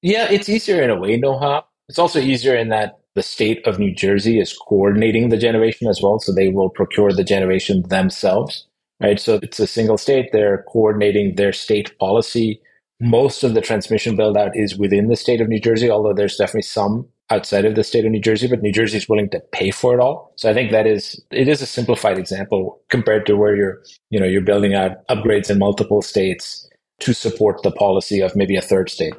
[0.00, 1.64] Yeah, it's easier in a way, Noha.
[1.88, 6.00] It's also easier in that the state of New Jersey is coordinating the generation as
[6.02, 6.18] well.
[6.18, 8.66] So they will procure the generation themselves,
[9.02, 9.20] right?
[9.20, 10.30] So it's a single state.
[10.32, 12.60] They're coordinating their state policy
[13.00, 16.36] most of the transmission build out is within the state of New Jersey, although there's
[16.36, 19.40] definitely some outside of the state of New Jersey, but New Jersey is willing to
[19.52, 20.32] pay for it all.
[20.36, 24.18] So I think that is it is a simplified example compared to where you're, you
[24.18, 26.68] know, you're building out upgrades in multiple states
[27.00, 29.14] to support the policy of maybe a third state.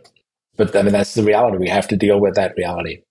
[0.58, 1.58] But I mean that's the reality.
[1.58, 3.02] We have to deal with that reality.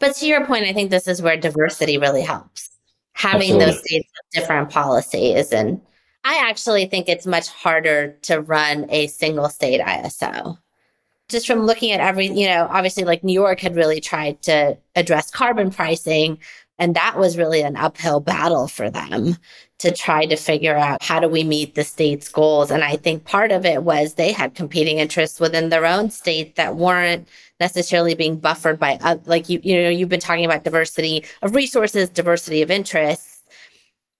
[0.00, 2.70] But to your point, I think this is where diversity really helps.
[3.14, 3.64] Having Absolutely.
[3.66, 5.80] those states with different policies and
[6.24, 10.58] I actually think it's much harder to run a single state ISO.
[11.28, 14.76] Just from looking at every, you know, obviously like New York had really tried to
[14.96, 16.38] address carbon pricing.
[16.78, 19.36] And that was really an uphill battle for them
[19.84, 22.70] to try to figure out how do we meet the state's goals.
[22.70, 26.56] And I think part of it was they had competing interests within their own state
[26.56, 27.28] that weren't
[27.60, 31.54] necessarily being buffered by, uh, like you, you know, you've been talking about diversity of
[31.54, 33.34] resources, diversity of interests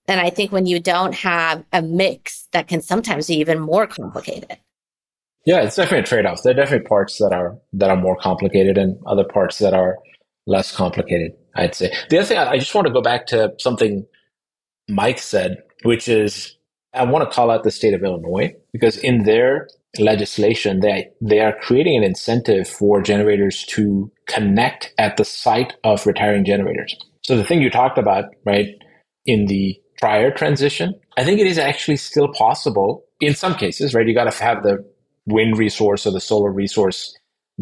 [0.06, 3.86] and I think when you don't have a mix, that can sometimes be even more
[3.86, 4.58] complicated.
[5.46, 6.42] Yeah, it's definitely a trade-off.
[6.42, 9.98] There are definitely parts that are that are more complicated and other parts that are
[10.46, 11.92] less complicated, I'd say.
[12.08, 14.06] The other thing I just want to go back to something
[14.88, 16.56] Mike said, which is
[16.92, 19.68] I want to call out the state of Illinois because in their
[19.98, 26.06] legislation, they they are creating an incentive for generators to connect at the site of
[26.06, 26.94] retiring generators.
[27.22, 28.68] So the thing you talked about, right,
[29.26, 34.06] in the prior transition, I think it is actually still possible in some cases, right?
[34.06, 34.84] You got to have the
[35.26, 37.16] wind resource or the solar resource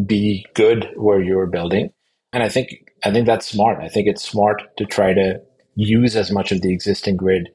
[0.07, 1.91] be good where you're building.
[2.33, 2.71] And I think,
[3.05, 3.79] I think that's smart.
[3.81, 5.41] I think it's smart to try to
[5.75, 7.49] use as much of the existing grid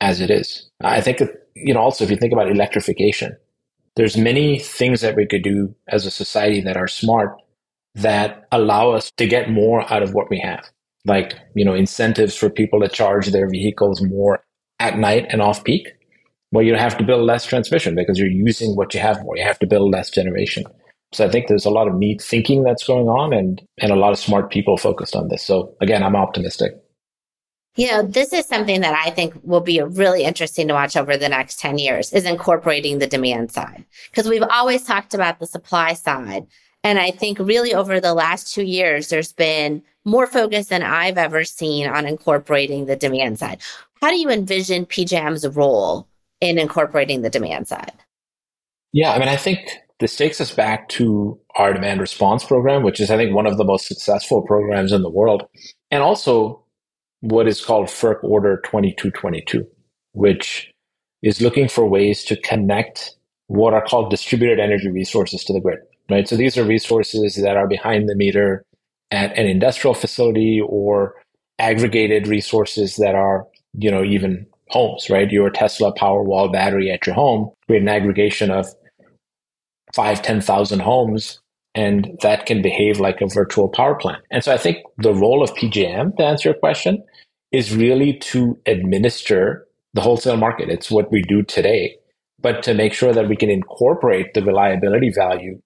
[0.00, 0.68] as it is.
[0.82, 1.22] I think,
[1.54, 3.36] you know, also if you think about electrification,
[3.96, 7.36] there's many things that we could do as a society that are smart
[7.94, 10.64] that allow us to get more out of what we have.
[11.04, 14.42] Like you know incentives for people to charge their vehicles more
[14.80, 15.88] at night and off peak.
[16.50, 19.36] Well you have to build less transmission because you're using what you have more.
[19.36, 20.64] You have to build less generation.
[21.12, 23.96] So i think there's a lot of neat thinking that's going on and and a
[23.96, 25.42] lot of smart people focused on this.
[25.42, 26.72] So again i'm optimistic
[27.76, 31.16] you know this is something that i think will be really interesting to watch over
[31.16, 35.46] the next 10 years is incorporating the demand side because we've always talked about the
[35.46, 36.46] supply side
[36.82, 41.18] and i think really over the last two years there's been more focus than I've
[41.18, 43.60] ever seen on incorporating the demand side.
[44.00, 46.06] How do you envision PJM's role
[46.40, 47.92] in incorporating the demand side?
[48.92, 49.60] Yeah, I mean, I think
[49.98, 53.56] this takes us back to our demand response program, which is, I think, one of
[53.56, 55.44] the most successful programs in the world.
[55.90, 56.63] And also
[57.24, 59.66] what is called FERC Order 2222,
[60.12, 60.70] which
[61.22, 63.14] is looking for ways to connect
[63.46, 65.78] what are called distributed energy resources to the grid,
[66.10, 66.28] right?
[66.28, 68.64] So these are resources that are behind the meter
[69.10, 71.14] at an industrial facility or
[71.58, 73.46] aggregated resources that are,
[73.78, 75.30] you know, even homes, right?
[75.30, 78.66] Your Tesla Powerwall battery at your home, create an aggregation of
[79.94, 81.40] five, 10,000 homes,
[81.74, 84.22] and that can behave like a virtual power plant.
[84.30, 87.02] And so I think the role of PJM, to answer your question,
[87.54, 90.70] is really to administer the wholesale market.
[90.70, 91.96] It's what we do today.
[92.40, 95.60] but to make sure that we can incorporate the reliability value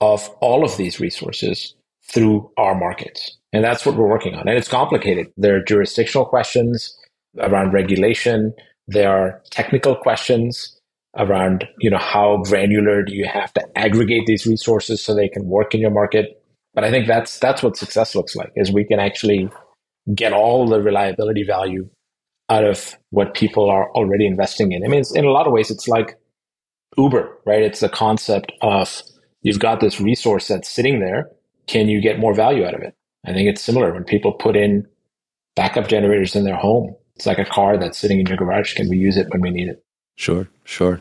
[0.00, 1.74] of all of these resources
[2.12, 3.38] through our markets.
[3.52, 4.48] And that's what we're working on.
[4.48, 5.28] And it's complicated.
[5.36, 6.96] There are jurisdictional questions
[7.40, 8.54] around regulation.
[8.88, 10.78] There are technical questions
[11.18, 15.46] around, you know, how granular do you have to aggregate these resources so they can
[15.46, 16.42] work in your market.
[16.74, 19.50] But I think that's that's what success looks like is we can actually
[20.12, 21.88] get all the reliability value
[22.50, 24.84] out of what people are already investing in.
[24.84, 26.18] I mean, in a lot of ways, it's like
[26.98, 27.62] Uber, right?
[27.62, 29.02] It's the concept of
[29.42, 31.30] you've got this resource that's sitting there.
[31.66, 32.94] Can you get more value out of it?
[33.24, 34.86] I think it's similar when people put in
[35.56, 36.94] backup generators in their home.
[37.16, 38.74] It's like a car that's sitting in your garage.
[38.74, 39.82] Can we use it when we need it?
[40.16, 41.00] Sure, sure.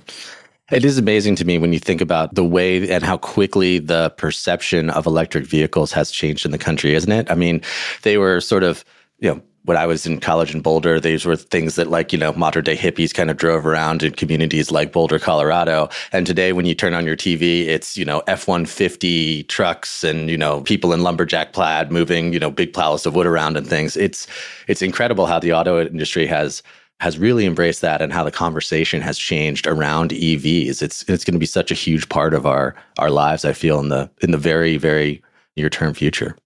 [0.73, 4.09] It is amazing to me when you think about the way and how quickly the
[4.17, 7.29] perception of electric vehicles has changed in the country, isn't it?
[7.29, 7.61] I mean,
[8.01, 8.83] they were sort of,
[9.19, 12.17] you know, when I was in college in Boulder, these were things that like, you
[12.17, 15.89] know, modern day hippies kind of drove around in communities like Boulder, Colorado.
[16.11, 20.37] And today when you turn on your TV, it's, you know, F-150 trucks and, you
[20.37, 23.95] know, people in lumberjack plaid moving, you know, big pallets of wood around and things.
[23.95, 24.27] It's,
[24.67, 26.63] it's incredible how the auto industry has,
[26.99, 30.81] has really embraced that and how the conversation has changed around EVs.
[30.81, 33.79] It's, it's going to be such a huge part of our, our lives, I feel
[33.79, 35.21] in the, in the very, very
[35.57, 36.37] near term future.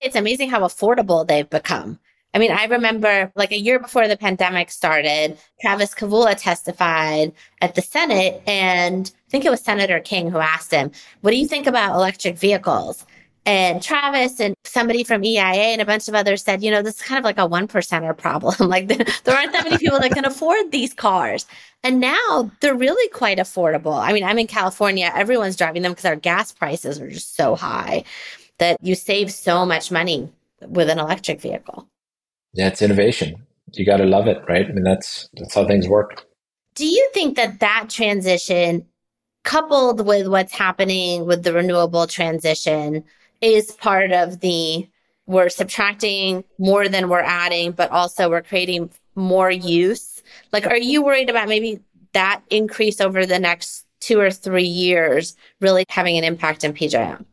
[0.00, 1.98] It's amazing how affordable they've become.
[2.34, 7.74] I mean, I remember like a year before the pandemic started, Travis Kavulla testified at
[7.74, 10.90] the Senate, and I think it was Senator King who asked him,
[11.22, 13.06] What do you think about electric vehicles?
[13.46, 16.96] And Travis and somebody from EIA and a bunch of others said, you know, this
[16.96, 18.54] is kind of like a one percenter problem.
[18.68, 21.46] like there aren't that many people that can afford these cars.
[21.84, 23.96] And now they're really quite affordable.
[23.96, 27.54] I mean, I'm in California, everyone's driving them because our gas prices are just so
[27.54, 28.02] high
[28.58, 30.28] that you save so much money
[30.60, 31.88] with an electric vehicle.
[32.52, 33.46] Yeah, it's innovation.
[33.74, 34.66] You got to love it, right?
[34.66, 36.26] I mean, that's that's how things work.
[36.74, 38.86] Do you think that that transition,
[39.44, 43.04] coupled with what's happening with the renewable transition,
[43.46, 44.88] is part of the
[45.26, 50.22] we're subtracting more than we're adding, but also we're creating more use?
[50.52, 51.80] Like, are you worried about maybe
[52.12, 57.24] that increase over the next two or three years really having an impact in PJM?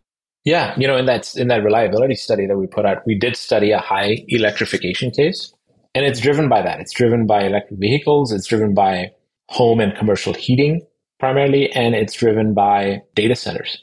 [0.43, 3.37] Yeah, you know, in that in that reliability study that we put out, we did
[3.37, 5.53] study a high electrification case,
[5.95, 6.81] and it's driven by that.
[6.81, 8.33] It's driven by electric vehicles.
[8.33, 9.11] It's driven by
[9.49, 10.81] home and commercial heating
[11.19, 13.77] primarily, and it's driven by data centers.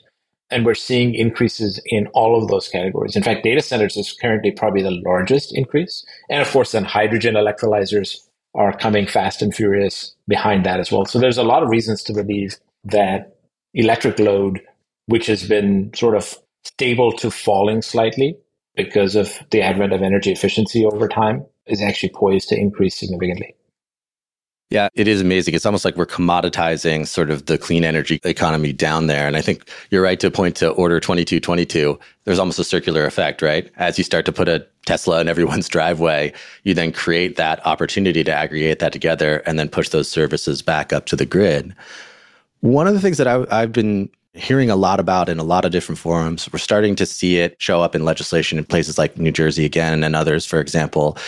[0.50, 3.14] And we're seeing increases in all of those categories.
[3.14, 7.34] In fact, data centers is currently probably the largest increase, and of course, then hydrogen
[7.34, 8.16] electrolyzers
[8.54, 11.04] are coming fast and furious behind that as well.
[11.04, 13.36] So there's a lot of reasons to believe that
[13.74, 14.60] electric load,
[15.06, 18.36] which has been sort of stable to falling slightly
[18.74, 23.54] because of the advent of energy efficiency over time is actually poised to increase significantly.
[24.70, 25.54] Yeah, it is amazing.
[25.54, 29.26] It's almost like we're commoditizing sort of the clean energy economy down there.
[29.26, 31.98] And I think you're right to point to Order 2222.
[32.22, 33.68] There's almost a circular effect, right?
[33.76, 38.22] As you start to put a Tesla in everyone's driveway, you then create that opportunity
[38.22, 41.74] to aggregate that together and then push those services back up to the grid.
[42.60, 45.64] One of the things that I, have been hearing a lot about in a lot
[45.64, 46.48] of different forums.
[46.52, 50.04] We're starting to see it show up in legislation in places like New Jersey again
[50.04, 51.18] and others, for example,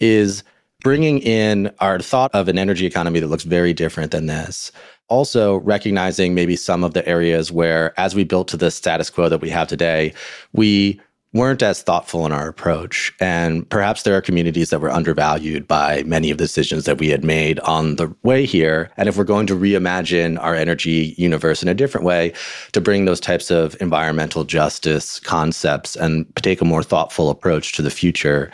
[0.00, 0.42] is
[0.82, 4.70] bringing in our thought of an energy economy that looks very different than this.
[5.08, 9.28] Also, recognizing maybe some of the areas where, as we built to the status quo
[9.28, 10.12] that we have today,
[10.52, 11.00] we
[11.34, 13.12] weren't as thoughtful in our approach.
[13.20, 17.08] And perhaps there are communities that were undervalued by many of the decisions that we
[17.08, 18.90] had made on the way here.
[18.96, 22.32] And if we're going to reimagine our energy universe in a different way,
[22.72, 27.82] to bring those types of environmental justice concepts and take a more thoughtful approach to
[27.82, 28.50] the future.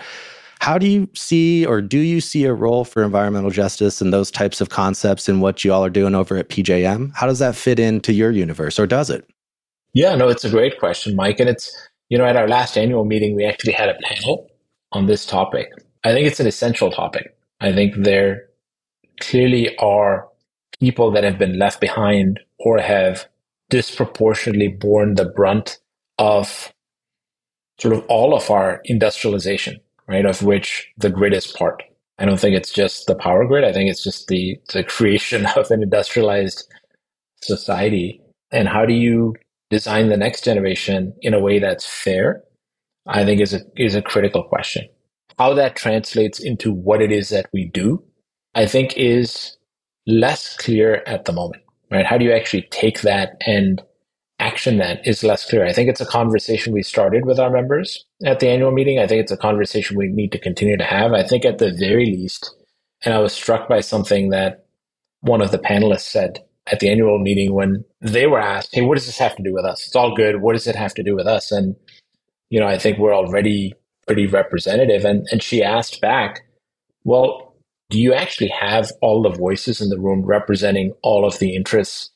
[0.64, 4.30] How do you see, or do you see a role for environmental justice and those
[4.30, 7.12] types of concepts in what you all are doing over at PJM?
[7.14, 9.28] How does that fit into your universe, or does it?
[9.92, 11.38] Yeah, no, it's a great question, Mike.
[11.38, 11.70] And it's
[12.08, 14.48] you know, at our last annual meeting, we actually had a panel
[14.92, 15.68] on this topic.
[16.02, 17.36] I think it's an essential topic.
[17.60, 18.46] I think there
[19.20, 20.26] clearly are
[20.80, 23.28] people that have been left behind or have
[23.68, 25.78] disproportionately borne the brunt
[26.18, 26.72] of
[27.78, 29.78] sort of all of our industrialization,
[30.08, 30.24] right?
[30.24, 31.82] Of which the grid is part.
[32.18, 33.64] I don't think it's just the power grid.
[33.64, 36.70] I think it's just the, the creation of an industrialized
[37.42, 38.20] society.
[38.52, 39.34] And how do you
[39.70, 42.42] design the next generation in a way that's fair,
[43.06, 44.88] I think is a is a critical question.
[45.38, 48.02] How that translates into what it is that we do,
[48.54, 49.56] I think is
[50.06, 51.62] less clear at the moment.
[51.90, 52.06] Right?
[52.06, 53.82] How do you actually take that and
[54.40, 55.64] action that is less clear.
[55.64, 58.98] I think it's a conversation we started with our members at the annual meeting.
[58.98, 61.12] I think it's a conversation we need to continue to have.
[61.12, 62.54] I think at the very least,
[63.04, 64.66] and I was struck by something that
[65.20, 68.96] one of the panelists said at the annual meeting when they were asked, Hey, what
[68.96, 69.86] does this have to do with us?
[69.86, 70.40] It's all good.
[70.40, 71.52] What does it have to do with us?
[71.52, 71.76] And,
[72.50, 73.74] you know, I think we're already
[74.06, 75.04] pretty representative.
[75.04, 76.40] And, and she asked back,
[77.04, 77.54] Well,
[77.90, 82.10] do you actually have all the voices in the room representing all of the interests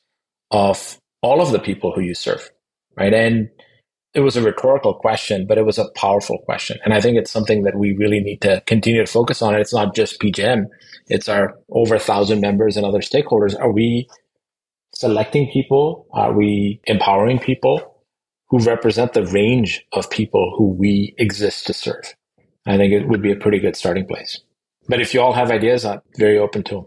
[0.51, 2.49] of all of the people who you serve?
[2.97, 3.13] Right.
[3.13, 3.49] And
[4.19, 6.77] it was a rhetorical question, but it was a powerful question.
[6.83, 9.55] And I think it's something that we really need to continue to focus on.
[9.55, 10.65] It's not just PJM,
[11.07, 13.57] it's our over a thousand members and other stakeholders.
[13.57, 14.09] Are we
[14.93, 16.05] selecting people?
[16.11, 18.03] Are we empowering people
[18.49, 22.13] who represent the range of people who we exist to serve?
[22.65, 24.41] I think it would be a pretty good starting place.
[24.89, 26.85] But if you all have ideas, I'm very open to them.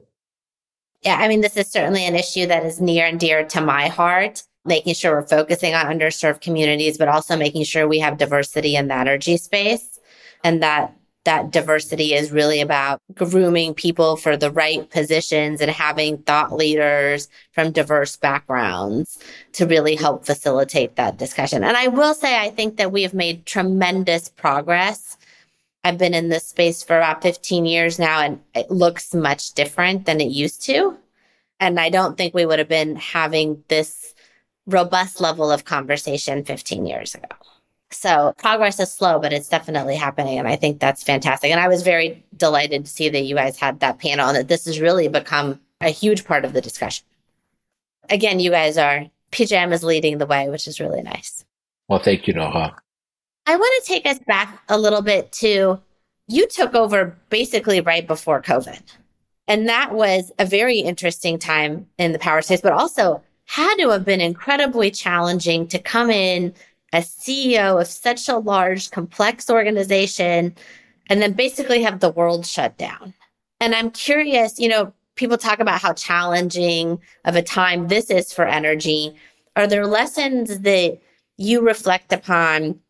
[1.00, 3.88] Yeah, I mean, this is certainly an issue that is near and dear to my
[3.88, 8.76] heart making sure we're focusing on underserved communities, but also making sure we have diversity
[8.76, 9.98] in the energy space
[10.44, 10.94] and that
[11.24, 17.28] that diversity is really about grooming people for the right positions and having thought leaders
[17.52, 19.18] from diverse backgrounds
[19.52, 21.62] to really help facilitate that discussion.
[21.62, 25.16] And I will say, I think that we have made tremendous progress.
[25.84, 30.06] I've been in this space for about 15 years now, and it looks much different
[30.06, 30.96] than it used to.
[31.60, 34.11] And I don't think we would have been having this
[34.66, 37.28] robust level of conversation 15 years ago.
[37.90, 40.38] So progress is slow, but it's definitely happening.
[40.38, 41.50] And I think that's fantastic.
[41.50, 44.48] And I was very delighted to see that you guys had that panel and that
[44.48, 47.04] this has really become a huge part of the discussion.
[48.08, 51.44] Again, you guys are, PJM is leading the way, which is really nice.
[51.88, 52.74] Well, thank you, Noha.
[53.46, 55.80] I want to take us back a little bit to
[56.28, 58.80] you took over basically right before COVID.
[59.48, 63.22] And that was a very interesting time in the power space, but also
[63.52, 66.54] had to have been incredibly challenging to come in
[66.94, 70.54] as CEO of such a large, complex organization
[71.10, 73.12] and then basically have the world shut down.
[73.60, 78.32] And I'm curious, you know, people talk about how challenging of a time this is
[78.32, 79.14] for energy.
[79.54, 80.98] Are there lessons that
[81.36, 82.80] you reflect upon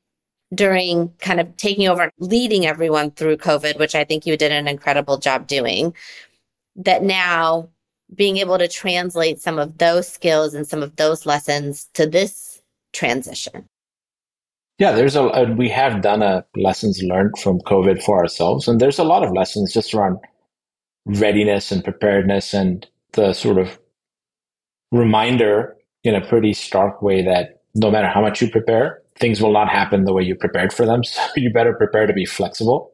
[0.55, 4.69] during kind of taking over, leading everyone through COVID, which I think you did an
[4.69, 5.93] incredible job doing,
[6.77, 7.69] that now
[8.15, 12.61] being able to translate some of those skills and some of those lessons to this
[12.93, 13.69] transition?
[14.79, 18.81] Yeah, there's a, a, we have done a lessons learned from COVID for ourselves, and
[18.81, 20.19] there's a lot of lessons just around
[21.05, 23.79] readiness and preparedness and the sort of
[24.91, 29.53] reminder in a pretty stark way that no matter how much you prepare, things will
[29.53, 31.03] not happen the way you prepared for them.
[31.13, 32.93] So you better prepare to be flexible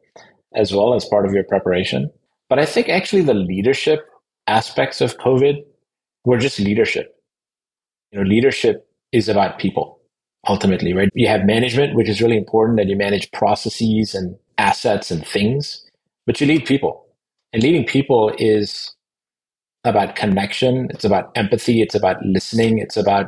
[0.55, 2.09] as well as part of your preparation.
[2.49, 4.08] But I think actually the leadership
[4.49, 5.63] aspects of COVID
[6.25, 7.15] were just leadership.
[8.11, 9.99] You know, leadership is about people
[10.47, 11.09] ultimately, right?
[11.13, 15.85] You have management, which is really important that you manage processes and assets and things,
[16.25, 17.05] but you lead people.
[17.53, 18.95] And leading people is
[19.83, 20.87] about connection.
[20.91, 21.81] It's about empathy.
[21.81, 22.79] It's about listening.
[22.79, 23.27] It's about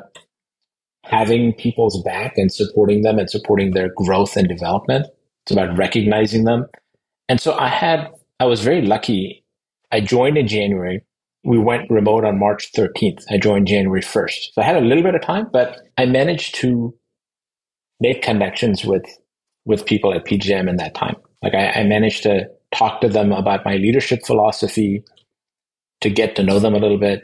[1.06, 5.08] having people's back and supporting them and supporting their growth and development.
[5.46, 6.68] It's about recognizing them.
[7.28, 8.10] And so I had,
[8.40, 9.44] I was very lucky.
[9.92, 11.02] I joined in January
[11.44, 13.24] we went remote on March 13th.
[13.30, 14.54] I joined January 1st.
[14.54, 16.94] So I had a little bit of time, but I managed to
[18.00, 19.06] make connections with,
[19.66, 21.16] with people at PJM in that time.
[21.42, 25.04] Like I, I managed to talk to them about my leadership philosophy,
[26.02, 27.24] to get to know them a little bit,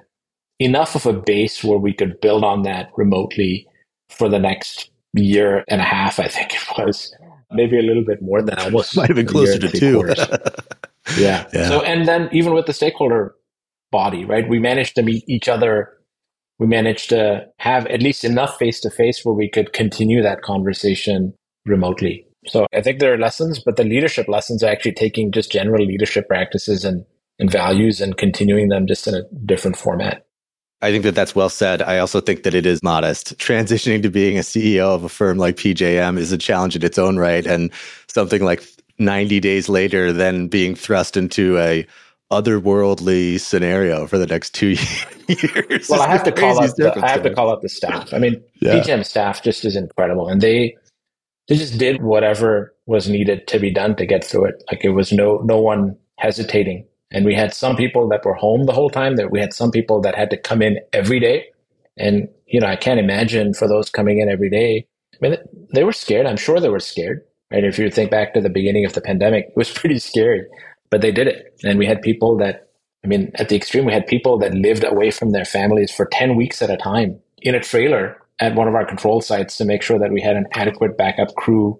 [0.59, 3.67] enough of a base where we could build on that remotely
[4.09, 7.13] for the next year and a half, I think it was.
[7.51, 8.97] Maybe a little bit more than almost.
[8.97, 10.03] Might have been closer to two.
[11.17, 11.47] yeah.
[11.53, 11.67] yeah.
[11.69, 13.33] So, and then even with the stakeholder
[13.91, 14.47] body, right?
[14.47, 15.93] We managed to meet each other.
[16.59, 20.41] We managed to have at least enough face to face where we could continue that
[20.41, 21.33] conversation
[21.65, 22.25] remotely.
[22.47, 25.85] So I think there are lessons, but the leadership lessons are actually taking just general
[25.85, 27.05] leadership practices and,
[27.39, 30.25] and values and continuing them just in a different format.
[30.81, 31.81] I think that that's well said.
[31.81, 33.37] I also think that it is modest.
[33.39, 36.99] Transitioning to being a CEO of a firm like PJM is a challenge in its
[36.99, 37.45] own right.
[37.45, 37.71] And
[38.07, 38.63] something like
[38.99, 41.85] 90 days later, then being thrust into a
[42.31, 44.67] otherworldly scenario for the next two
[45.27, 45.89] years.
[45.89, 48.13] Well, I have to call out the, I have to call out the staff.
[48.13, 48.79] I mean, yeah.
[48.79, 50.75] PJM staff just is incredible, and they
[51.47, 54.63] they just did whatever was needed to be done to get through it.
[54.71, 58.65] Like it was no no one hesitating, and we had some people that were home
[58.65, 59.15] the whole time.
[59.15, 61.45] That we had some people that had to come in every day,
[61.97, 64.85] and you know I can't imagine for those coming in every day.
[65.15, 65.37] I mean,
[65.73, 66.27] they were scared.
[66.27, 67.23] I'm sure they were scared.
[67.51, 67.63] Right?
[67.63, 70.45] If you think back to the beginning of the pandemic, it was pretty scary
[70.89, 71.59] but they did it.
[71.63, 72.69] And we had people that,
[73.03, 76.07] I mean, at the extreme, we had people that lived away from their families for
[76.11, 79.65] 10 weeks at a time in a trailer at one of our control sites to
[79.65, 81.79] make sure that we had an adequate backup crew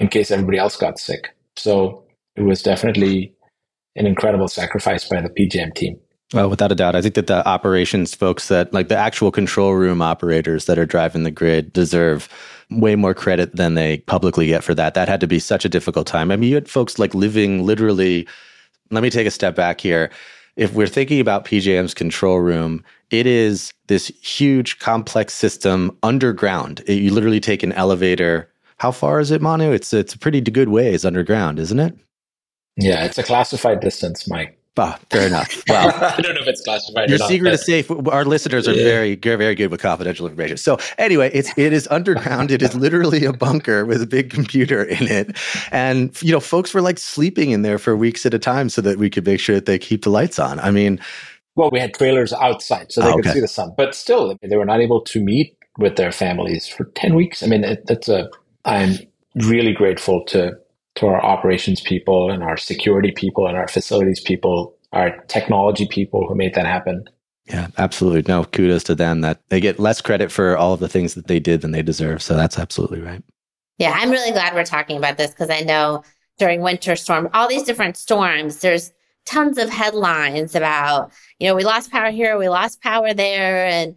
[0.00, 1.28] in case everybody else got sick.
[1.56, 2.04] So
[2.36, 3.34] it was definitely
[3.96, 5.98] an incredible sacrifice by the PJM team.
[6.32, 9.74] Well, without a doubt, I think that the operations folks that like the actual control
[9.74, 12.28] room operators that are driving the grid deserve
[12.70, 14.94] way more credit than they publicly get for that.
[14.94, 16.30] That had to be such a difficult time.
[16.30, 18.26] I mean, you had folks like living literally.
[18.90, 20.10] Let me take a step back here.
[20.56, 26.82] If we're thinking about PJM's control room, it is this huge, complex system underground.
[26.86, 28.50] It, you literally take an elevator.
[28.78, 29.72] How far is it, Manu?
[29.72, 31.96] It's it's a pretty good ways underground, isn't it?
[32.76, 34.58] Yeah, it's a classified distance, Mike.
[34.78, 35.62] Ah, fair enough.
[35.68, 37.10] Well, I don't know if it's classified.
[37.10, 37.90] your or not, secret but- is safe.
[37.90, 38.84] Our listeners are Yeah.
[38.84, 40.56] very, very, good with confidential information.
[40.56, 42.50] So anyway, it's it is underground.
[42.50, 45.36] it is literally a bunker with a big computer in it,
[45.72, 48.80] and you know, folks were like sleeping in there for weeks at a time so
[48.80, 50.58] that we could make sure that they keep the lights on.
[50.60, 50.98] I mean,
[51.54, 53.34] Well, we had trailers outside so they Oh, could okay.
[53.34, 56.84] see the sun, but still, they were not able to meet with their families for
[56.94, 57.42] 10 weeks.
[57.42, 58.30] I mean, it, that's a,
[58.64, 58.94] I'm
[59.34, 60.52] really grateful to,
[60.96, 66.26] to our operations people and our security people and our facilities people, our technology people
[66.26, 67.04] who made that happen.
[67.46, 68.24] yeah, absolutely.
[68.28, 71.26] No, kudos to them that they get less credit for all of the things that
[71.26, 72.22] they did than they deserve.
[72.22, 73.22] So that's absolutely right.
[73.78, 76.04] Yeah, I'm really glad we're talking about this because I know
[76.38, 78.92] during winter storm, all these different storms, there's
[79.24, 83.96] tons of headlines about, you know, we lost power here, we lost power there, and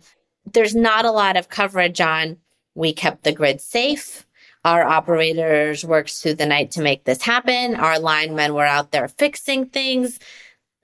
[0.54, 2.38] there's not a lot of coverage on
[2.76, 4.25] we kept the grid safe.
[4.66, 7.76] Our operators worked through the night to make this happen.
[7.76, 10.20] Our linemen were out there fixing things.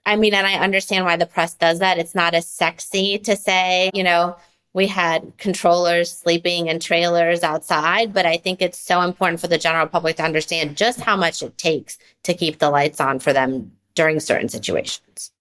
[0.06, 1.98] I mean, and I understand why the press does that.
[1.98, 4.36] It's not as sexy to say, you know,
[4.72, 9.58] we had controllers sleeping in trailers outside, but I think it's so important for the
[9.58, 13.32] general public to understand just how much it takes to keep the lights on for
[13.32, 15.32] them during certain situations.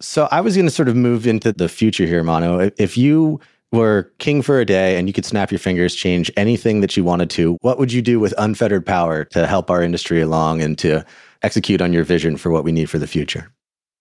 [0.00, 2.58] So I was going to sort of move into the future here, Manu.
[2.58, 3.40] If- If you
[3.72, 7.04] were king for a day and you could snap your fingers, change anything that you
[7.04, 10.78] wanted to, what would you do with unfettered power to help our industry along and
[10.78, 11.04] to
[11.42, 13.52] execute on your vision for what we need for the future?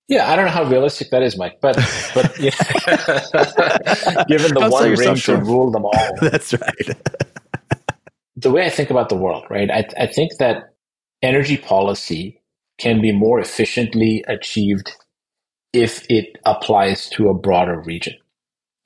[0.08, 1.76] Yeah, I don't know how realistic that is, Mike, but
[2.14, 2.52] but yeah.
[4.28, 6.90] given the sell one ring to rule them all, That's right.
[8.36, 9.72] the way I think about the world, right?
[9.72, 10.76] I, I think that
[11.24, 12.40] energy policy
[12.78, 14.92] can be more efficiently achieved
[15.74, 18.14] if it applies to a broader region.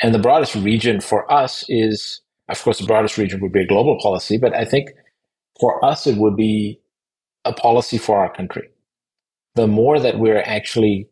[0.02, 3.68] And the broadest region for us is, of course, the broadest region would be a
[3.68, 4.90] global policy, but I think
[5.60, 6.80] for us, it would be
[7.46, 8.70] a policy for our country.
[9.56, 11.10] The more that we're actually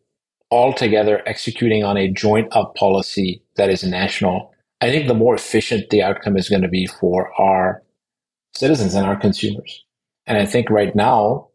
[0.50, 5.34] all together executing on a joint up policy that is national, I think the more
[5.34, 7.82] efficient the outcome is going to be for our
[8.54, 9.84] citizens and our consumers.
[10.26, 11.48] And I think right now,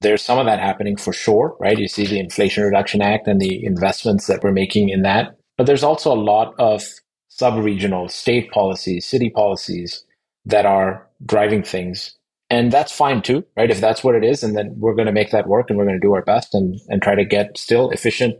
[0.00, 1.78] there's some of that happening for sure, right?
[1.78, 5.38] You see the Inflation Reduction Act and the investments that we're making in that.
[5.56, 6.82] But there's also a lot of
[7.28, 10.04] sub regional state policies, city policies
[10.44, 12.16] that are driving things.
[12.50, 13.70] And that's fine too, right?
[13.70, 15.86] If that's what it is, and then we're going to make that work and we're
[15.86, 18.36] going to do our best and, and try to get still efficient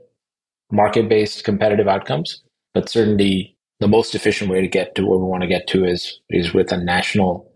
[0.71, 2.43] market based competitive outcomes.
[2.75, 5.85] But certainly the most efficient way to get to where we want to get to
[5.85, 7.51] is, is with a national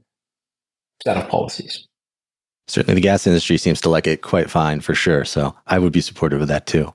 [1.05, 1.87] set of policies.
[2.67, 5.25] Certainly, the gas industry seems to like it quite fine for sure.
[5.25, 6.93] So I would be supportive of that too.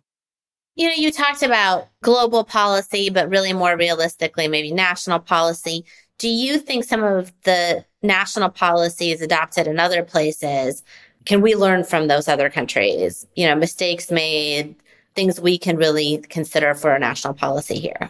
[0.76, 5.86] You know, you talked about global policy, but really more realistically, maybe national policy.
[6.17, 10.84] Do you think some of the national policies adopted in other places
[11.26, 13.26] can we learn from those other countries?
[13.36, 14.76] You know, mistakes made,
[15.15, 18.09] things we can really consider for a national policy here.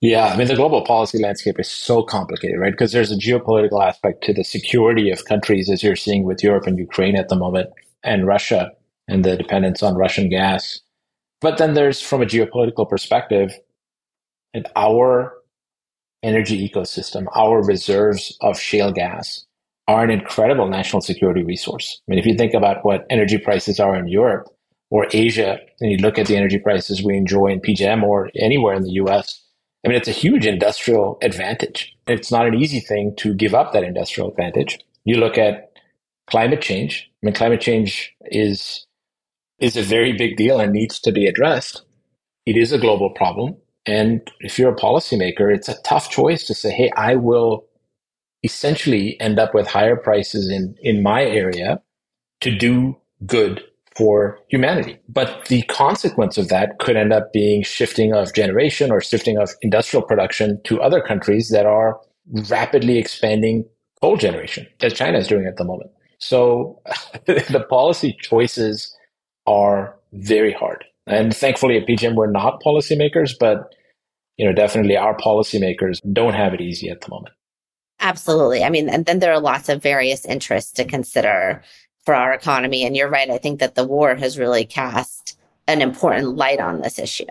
[0.00, 2.72] Yeah, I mean, the global policy landscape is so complicated, right?
[2.72, 6.66] Because there's a geopolitical aspect to the security of countries, as you're seeing with Europe
[6.66, 7.70] and Ukraine at the moment,
[8.02, 8.72] and Russia
[9.06, 10.80] and the dependence on Russian gas.
[11.42, 13.52] But then there's, from a geopolitical perspective,
[14.54, 15.34] and our
[16.22, 19.44] energy ecosystem, our reserves of shale gas
[19.88, 22.00] are an incredible national security resource.
[22.06, 24.48] I mean, if you think about what energy prices are in Europe
[24.90, 28.74] or Asia, and you look at the energy prices we enjoy in PJM or anywhere
[28.74, 29.42] in the US,
[29.84, 31.92] I mean, it's a huge industrial advantage.
[32.06, 34.78] It's not an easy thing to give up that industrial advantage.
[35.04, 35.72] You look at
[36.28, 37.10] climate change.
[37.22, 38.86] I mean, climate change is
[39.62, 41.82] is a very big deal and needs to be addressed.
[42.44, 43.56] It is a global problem.
[43.86, 47.64] And if you're a policymaker, it's a tough choice to say, hey, I will
[48.42, 51.80] essentially end up with higher prices in, in my area
[52.40, 53.62] to do good
[53.96, 54.98] for humanity.
[55.08, 59.50] But the consequence of that could end up being shifting of generation or shifting of
[59.62, 62.00] industrial production to other countries that are
[62.50, 63.64] rapidly expanding
[64.00, 65.90] coal generation, as China is doing at the moment.
[66.18, 66.80] So
[67.26, 68.96] the policy choices
[69.46, 70.84] are very hard.
[71.06, 73.74] And thankfully at PJM, we're not policymakers, but
[74.36, 77.34] you know, definitely our policymakers don't have it easy at the moment.
[78.00, 78.64] Absolutely.
[78.64, 81.62] I mean, and then there are lots of various interests to consider
[82.04, 82.84] for our economy.
[82.84, 83.30] And you're right.
[83.30, 85.38] I think that the war has really cast
[85.68, 87.26] an important light on this issue.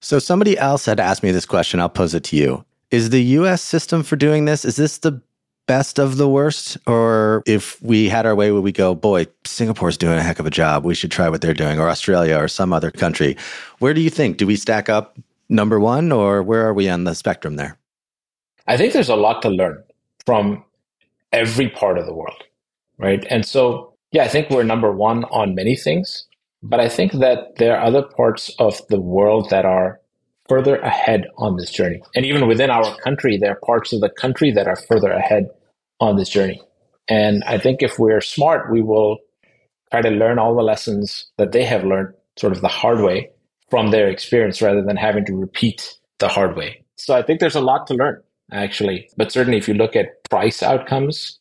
[0.00, 1.80] So somebody else had asked me this question.
[1.80, 2.64] I'll pose it to you.
[2.90, 5.20] Is the US system for doing this, is this the
[5.66, 6.78] best of the worst?
[6.86, 10.46] Or if we had our way, would we go, boy, Singapore's doing a heck of
[10.46, 10.84] a job.
[10.84, 13.36] We should try what they're doing, or Australia or some other country.
[13.78, 14.36] Where do you think?
[14.36, 17.78] Do we stack up number one, or where are we on the spectrum there?
[18.66, 19.82] I think there's a lot to learn
[20.24, 20.64] from
[21.32, 22.42] every part of the world,
[22.98, 23.24] right?
[23.30, 26.26] And so, yeah, I think we're number one on many things,
[26.62, 30.00] but I think that there are other parts of the world that are
[30.48, 32.02] further ahead on this journey.
[32.14, 35.48] And even within our country, there are parts of the country that are further ahead
[36.00, 36.60] on this journey.
[37.08, 39.18] And I think if we're smart, we will
[39.90, 43.30] try to learn all the lessons that they have learned sort of the hard way
[43.70, 46.84] from their experience rather than having to repeat the hard way.
[46.96, 48.22] So I think there's a lot to learn
[48.52, 49.08] actually.
[49.16, 51.38] But certainly if you look at price outcomes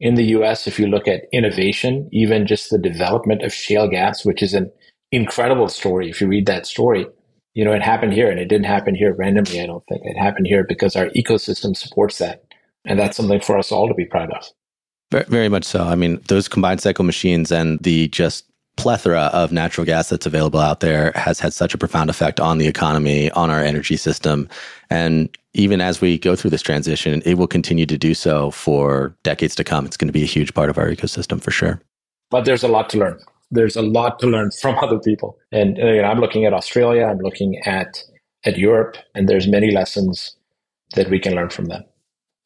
[0.00, 4.24] in the US, if you look at innovation, even just the development of shale gas,
[4.24, 4.70] which is an
[5.10, 6.10] incredible story.
[6.10, 7.06] If you read that story,
[7.58, 9.60] you know, it happened here and it didn't happen here randomly.
[9.60, 12.44] I don't think it happened here because our ecosystem supports that.
[12.84, 15.26] And that's something for us all to be proud of.
[15.26, 15.82] Very much so.
[15.82, 18.44] I mean, those combined cycle machines and the just
[18.76, 22.58] plethora of natural gas that's available out there has had such a profound effect on
[22.58, 24.48] the economy, on our energy system.
[24.88, 29.16] And even as we go through this transition, it will continue to do so for
[29.24, 29.84] decades to come.
[29.84, 31.82] It's going to be a huge part of our ecosystem for sure.
[32.30, 33.18] But there's a lot to learn.
[33.50, 35.38] There's a lot to learn from other people.
[35.52, 38.02] And uh, you know, I'm looking at Australia, I'm looking at
[38.44, 40.36] at Europe, and there's many lessons
[40.94, 41.84] that we can learn from them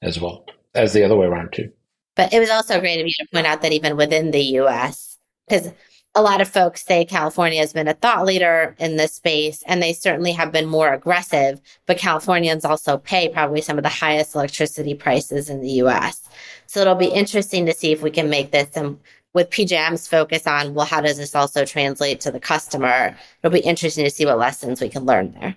[0.03, 0.45] as well
[0.75, 1.71] as the other way around too.
[2.17, 5.19] But it was also great of you to point out that even within the US,
[5.49, 5.73] because
[6.15, 9.83] a lot of folks say California has been a thought leader in this space, and
[9.83, 11.61] they certainly have been more aggressive.
[11.87, 16.29] But Californians also pay probably some of the highest electricity prices in the US.
[16.67, 18.99] So it'll be interesting to see if we can make this and
[19.35, 23.17] with PJM's focus on, well, how does this also translate to the customer?
[23.43, 25.57] It'll be interesting to see what lessons we can learn there.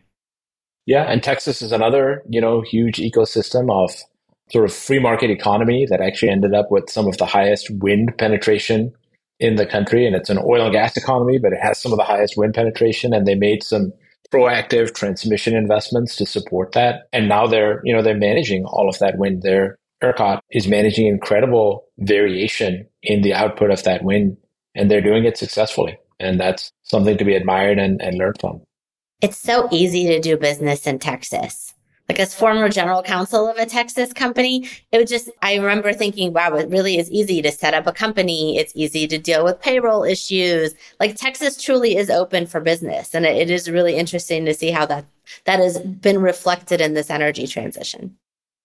[0.85, 3.91] Yeah, and Texas is another, you know, huge ecosystem of
[4.51, 8.15] sort of free market economy that actually ended up with some of the highest wind
[8.17, 8.93] penetration
[9.39, 11.97] in the country and it's an oil and gas economy but it has some of
[11.97, 13.91] the highest wind penetration and they made some
[14.31, 18.97] proactive transmission investments to support that and now they're you know they're managing all of
[18.99, 24.37] that wind their ERCOT is managing incredible variation in the output of that wind
[24.75, 28.61] and they're doing it successfully and that's something to be admired and, and learned from
[29.21, 31.75] it's so easy to do business in texas
[32.07, 36.33] like as former general counsel of a Texas company, it was just, I remember thinking,
[36.33, 38.59] wow, it really is easy to set up a company.
[38.59, 40.75] It's easy to deal with payroll issues.
[40.99, 43.15] Like Texas truly is open for business.
[43.15, 45.05] And it, it is really interesting to see how that,
[45.45, 48.15] that has been reflected in this energy transition.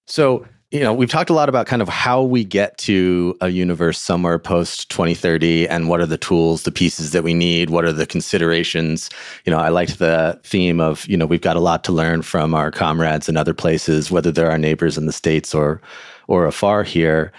[0.06, 3.48] So you know, we've talked a lot about kind of how we get to a
[3.48, 7.84] universe somewhere post 2030 and what are the tools, the pieces that we need, what
[7.84, 9.10] are the considerations.
[9.44, 12.22] You know, I liked the theme of, you know, we've got a lot to learn
[12.22, 15.80] from our comrades in other places, whether they're our neighbors in the States or
[16.28, 17.32] or afar here.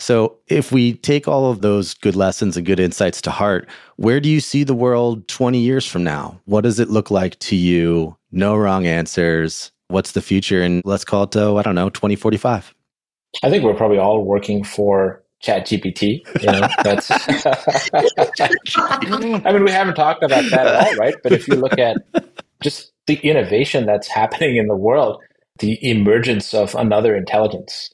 [0.00, 4.20] So, if we take all of those good lessons and good insights to heart, where
[4.20, 6.40] do you see the world 20 years from now?
[6.44, 8.16] What does it look like to you?
[8.30, 12.74] No wrong answers what's the future and let's call it uh, i don't know 2045
[13.42, 17.10] i think we're probably all working for chat gpt you know that's
[19.46, 21.14] i mean we haven't talked about that at all right?
[21.22, 21.96] But if you look at
[22.60, 25.22] just the innovation that's happening in the world
[25.58, 27.90] the emergence of another intelligence.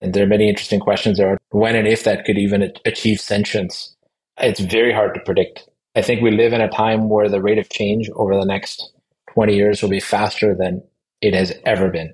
[0.00, 3.94] And there are many interesting questions there when and if that could even achieve sentience.
[4.38, 5.68] It's very hard to predict.
[5.96, 8.92] I think we live in a time where the rate of change over the next
[9.32, 10.82] 20 years will be faster than
[11.24, 12.12] it has ever been.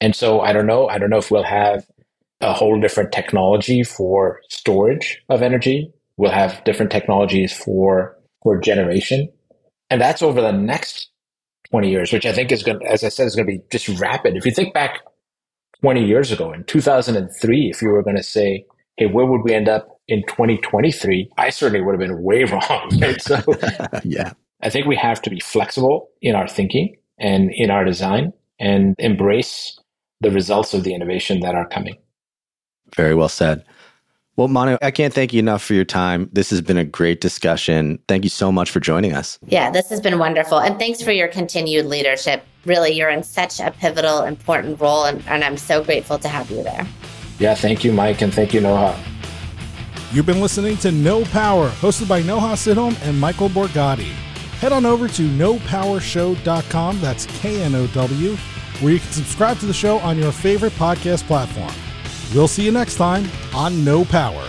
[0.00, 0.88] And so I don't know.
[0.88, 1.86] I don't know if we'll have
[2.40, 5.92] a whole different technology for storage of energy.
[6.16, 9.28] We'll have different technologies for for generation.
[9.90, 11.08] And that's over the next
[11.70, 13.62] 20 years, which I think is going to, as I said, is going to be
[13.70, 14.36] just rapid.
[14.36, 15.00] If you think back
[15.82, 18.64] 20 years ago in 2003, if you were going to say,
[18.96, 21.30] hey, where would we end up in 2023?
[21.38, 22.90] I certainly would have been way wrong.
[23.00, 23.20] Right?
[23.20, 23.40] So
[24.04, 24.32] yeah,
[24.62, 28.94] I think we have to be flexible in our thinking and in our design and
[28.98, 29.78] embrace
[30.20, 31.96] the results of the innovation that are coming.
[32.94, 33.64] Very well said.
[34.36, 36.30] Well, Manu, I can't thank you enough for your time.
[36.32, 37.98] This has been a great discussion.
[38.06, 39.36] Thank you so much for joining us.
[39.48, 40.60] Yeah, this has been wonderful.
[40.60, 42.44] And thanks for your continued leadership.
[42.64, 46.50] Really, you're in such a pivotal, important role, and, and I'm so grateful to have
[46.50, 46.86] you there.
[47.40, 48.96] Yeah, thank you, Mike, and thank you, Noha.
[50.12, 54.12] You've been listening to Know Power, hosted by Noha Sidhom and Michael Borgatti
[54.60, 58.36] head on over to knowpowershow.com, that's K N O W,
[58.80, 61.72] where you can subscribe to the show on your favorite podcast platform.
[62.34, 64.46] We'll see you next time on Know Power.